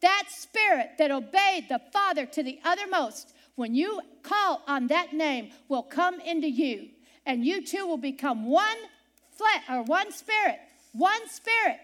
that 0.01 0.25
Spirit 0.29 0.91
that 0.97 1.11
obeyed 1.11 1.69
the 1.69 1.81
Father 1.93 2.25
to 2.25 2.43
the 2.43 2.59
uttermost, 2.65 3.33
when 3.55 3.73
you 3.75 4.01
call 4.23 4.61
on 4.67 4.87
that 4.87 5.13
name, 5.13 5.51
will 5.67 5.83
come 5.83 6.19
into 6.19 6.49
you, 6.49 6.89
and 7.25 7.45
you 7.45 7.65
two 7.65 7.85
will 7.85 7.97
become 7.97 8.45
one 8.45 8.77
flesh 9.31 9.63
or 9.69 9.83
one 9.83 10.11
spirit, 10.11 10.59
one 10.91 11.29
spirit 11.29 11.79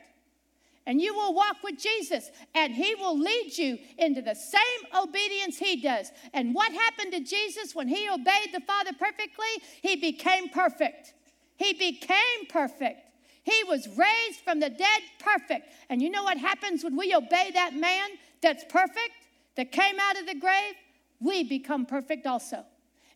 and 0.85 1.01
you 1.01 1.15
will 1.15 1.33
walk 1.33 1.57
with 1.63 1.79
Jesus, 1.79 2.29
and 2.53 2.73
He 2.73 2.93
will 2.95 3.17
lead 3.17 3.57
you 3.57 3.77
into 3.97 4.21
the 4.21 4.35
same 4.35 4.61
obedience 4.95 5.57
He 5.57 5.81
does. 5.81 6.11
And 6.33 6.53
what 6.53 6.71
happened 6.71 7.13
to 7.13 7.21
Jesus 7.21 7.73
when 7.73 7.87
He 7.87 8.07
obeyed 8.09 8.53
the 8.53 8.61
Father 8.61 8.91
perfectly? 8.97 9.63
He 9.81 9.95
became 9.95 10.49
perfect. 10.49 11.13
He 11.57 11.73
became 11.73 12.45
perfect. 12.49 13.01
He 13.43 13.63
was 13.67 13.87
raised 13.87 14.39
from 14.43 14.59
the 14.59 14.69
dead 14.69 15.01
perfect. 15.19 15.69
And 15.89 16.01
you 16.01 16.09
know 16.09 16.23
what 16.23 16.37
happens 16.37 16.83
when 16.83 16.97
we 16.97 17.13
obey 17.13 17.51
that 17.53 17.75
man 17.75 18.09
that's 18.41 18.63
perfect, 18.65 19.11
that 19.55 19.71
came 19.71 19.99
out 19.99 20.19
of 20.19 20.27
the 20.27 20.35
grave? 20.35 20.73
We 21.19 21.43
become 21.43 21.85
perfect 21.85 22.25
also. 22.25 22.63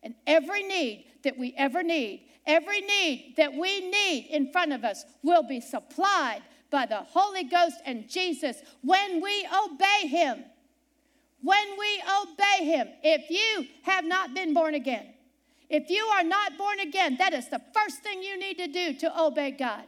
And 0.01 0.15
every 0.25 0.63
need 0.63 1.05
that 1.23 1.38
we 1.38 1.53
ever 1.58 1.84
need, 1.84 2.27
every 2.45 2.82
need 2.82 3.34
that 3.38 3.53
we 3.53 3.89
need 3.89 4.27
in 4.29 4.51
front 4.51 4.71
of 4.71 4.84
us 4.84 5.03
will 5.23 5.43
be 5.43 5.60
supplied 5.60 6.41
by 6.69 6.86
the 6.86 6.97
Holy 6.97 7.43
Ghost 7.43 7.77
and 7.86 8.10
Jesus 8.10 8.58
when 8.82 9.21
we 9.21 9.47
obey 9.65 10.08
Him. 10.08 10.43
When 11.41 11.67
we 11.77 12.01
obey 12.21 12.65
Him. 12.65 12.88
If 13.03 13.29
you 13.29 13.67
have 13.84 14.05
not 14.05 14.34
been 14.34 14.53
born 14.53 14.75
again, 14.75 15.08
if 15.69 15.89
you 15.89 16.03
are 16.05 16.23
not 16.23 16.58
born 16.58 16.79
again, 16.79 17.17
that 17.17 17.34
is 17.34 17.47
the 17.49 17.62
first 17.73 18.01
thing 18.01 18.23
you 18.23 18.38
need 18.38 18.58
to 18.58 18.67
do 18.67 18.93
to 18.95 19.21
obey 19.21 19.51
God. 19.51 19.84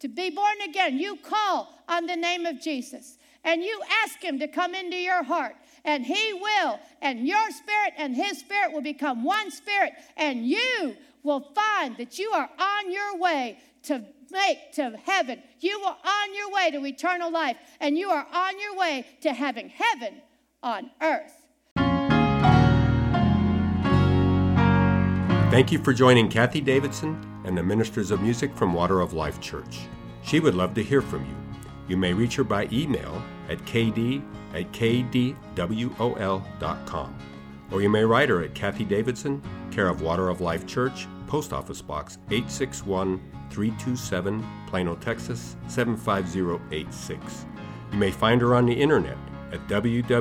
to 0.00 0.08
be 0.08 0.28
born 0.28 0.60
again, 0.68 0.98
you 0.98 1.16
call 1.16 1.78
on 1.88 2.06
the 2.06 2.16
name 2.16 2.44
of 2.44 2.60
Jesus 2.60 3.16
and 3.42 3.62
you 3.62 3.80
ask 4.02 4.22
Him 4.22 4.38
to 4.38 4.48
come 4.48 4.74
into 4.74 4.96
your 4.96 5.22
heart, 5.22 5.54
and 5.84 6.04
He 6.04 6.32
will, 6.32 6.80
and 7.02 7.28
your 7.28 7.50
spirit 7.50 7.92
and 7.98 8.14
His 8.14 8.38
spirit 8.38 8.72
will 8.72 8.82
become 8.82 9.22
one 9.22 9.50
spirit, 9.50 9.92
and 10.16 10.46
you 10.46 10.96
will 11.22 11.40
find 11.54 11.96
that 11.98 12.18
you 12.18 12.30
are 12.30 12.48
on 12.58 12.90
your 12.90 13.18
way 13.18 13.58
to 13.84 14.04
make 14.30 14.72
to 14.72 14.98
heaven. 15.04 15.42
You 15.60 15.80
are 15.80 15.96
on 16.04 16.34
your 16.34 16.50
way 16.50 16.70
to 16.70 16.84
eternal 16.84 17.30
life, 17.30 17.56
and 17.80 17.96
you 17.96 18.10
are 18.10 18.26
on 18.32 18.58
your 18.60 18.76
way 18.76 19.06
to 19.22 19.32
having 19.32 19.70
heaven 19.70 20.22
on 20.62 20.90
earth. 21.00 21.32
Thank 25.50 25.70
you 25.70 25.78
for 25.78 25.92
joining 25.92 26.28
Kathie 26.28 26.60
Davidson 26.60 27.42
and 27.44 27.56
the 27.56 27.62
ministers 27.62 28.10
of 28.10 28.20
music 28.20 28.56
from 28.56 28.74
Water 28.74 29.00
of 29.00 29.12
Life 29.12 29.40
Church. 29.40 29.82
She 30.24 30.40
would 30.40 30.54
love 30.56 30.74
to 30.74 30.82
hear 30.82 31.00
from 31.00 31.24
you. 31.24 31.36
You 31.86 31.96
may 31.96 32.12
reach 32.12 32.34
her 32.36 32.44
by 32.44 32.68
email 32.72 33.22
at 33.48 33.58
kd 33.58 34.20
at 34.52 34.72
kdwol.com. 34.72 35.38
Or 37.70 37.82
you 37.82 37.88
may 37.88 38.04
write 38.04 38.28
her 38.30 38.42
at 38.42 38.54
Kathie 38.54 38.84
Davidson, 38.84 39.42
care 39.70 39.88
of 39.88 40.00
Water 40.00 40.28
of 40.28 40.40
Life 40.40 40.66
Church, 40.66 41.06
Post 41.26 41.52
Office 41.52 41.82
Box 41.82 42.18
861 42.30 43.20
327, 43.50 44.44
Plano, 44.66 44.96
Texas 44.96 45.56
75086. 45.68 47.46
You 47.92 47.98
may 47.98 48.10
find 48.10 48.40
her 48.40 48.54
on 48.54 48.66
the 48.66 48.72
internet 48.74 49.18
at 49.52 49.66
www.kdwol.com 49.68 50.20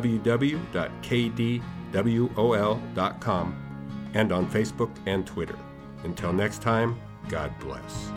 and 4.14 4.32
on 4.32 4.50
Facebook 4.50 4.92
and 5.06 5.26
Twitter. 5.26 5.58
Until 6.04 6.34
next 6.34 6.62
time, 6.62 7.00
God 7.30 7.52
bless. 7.60 8.12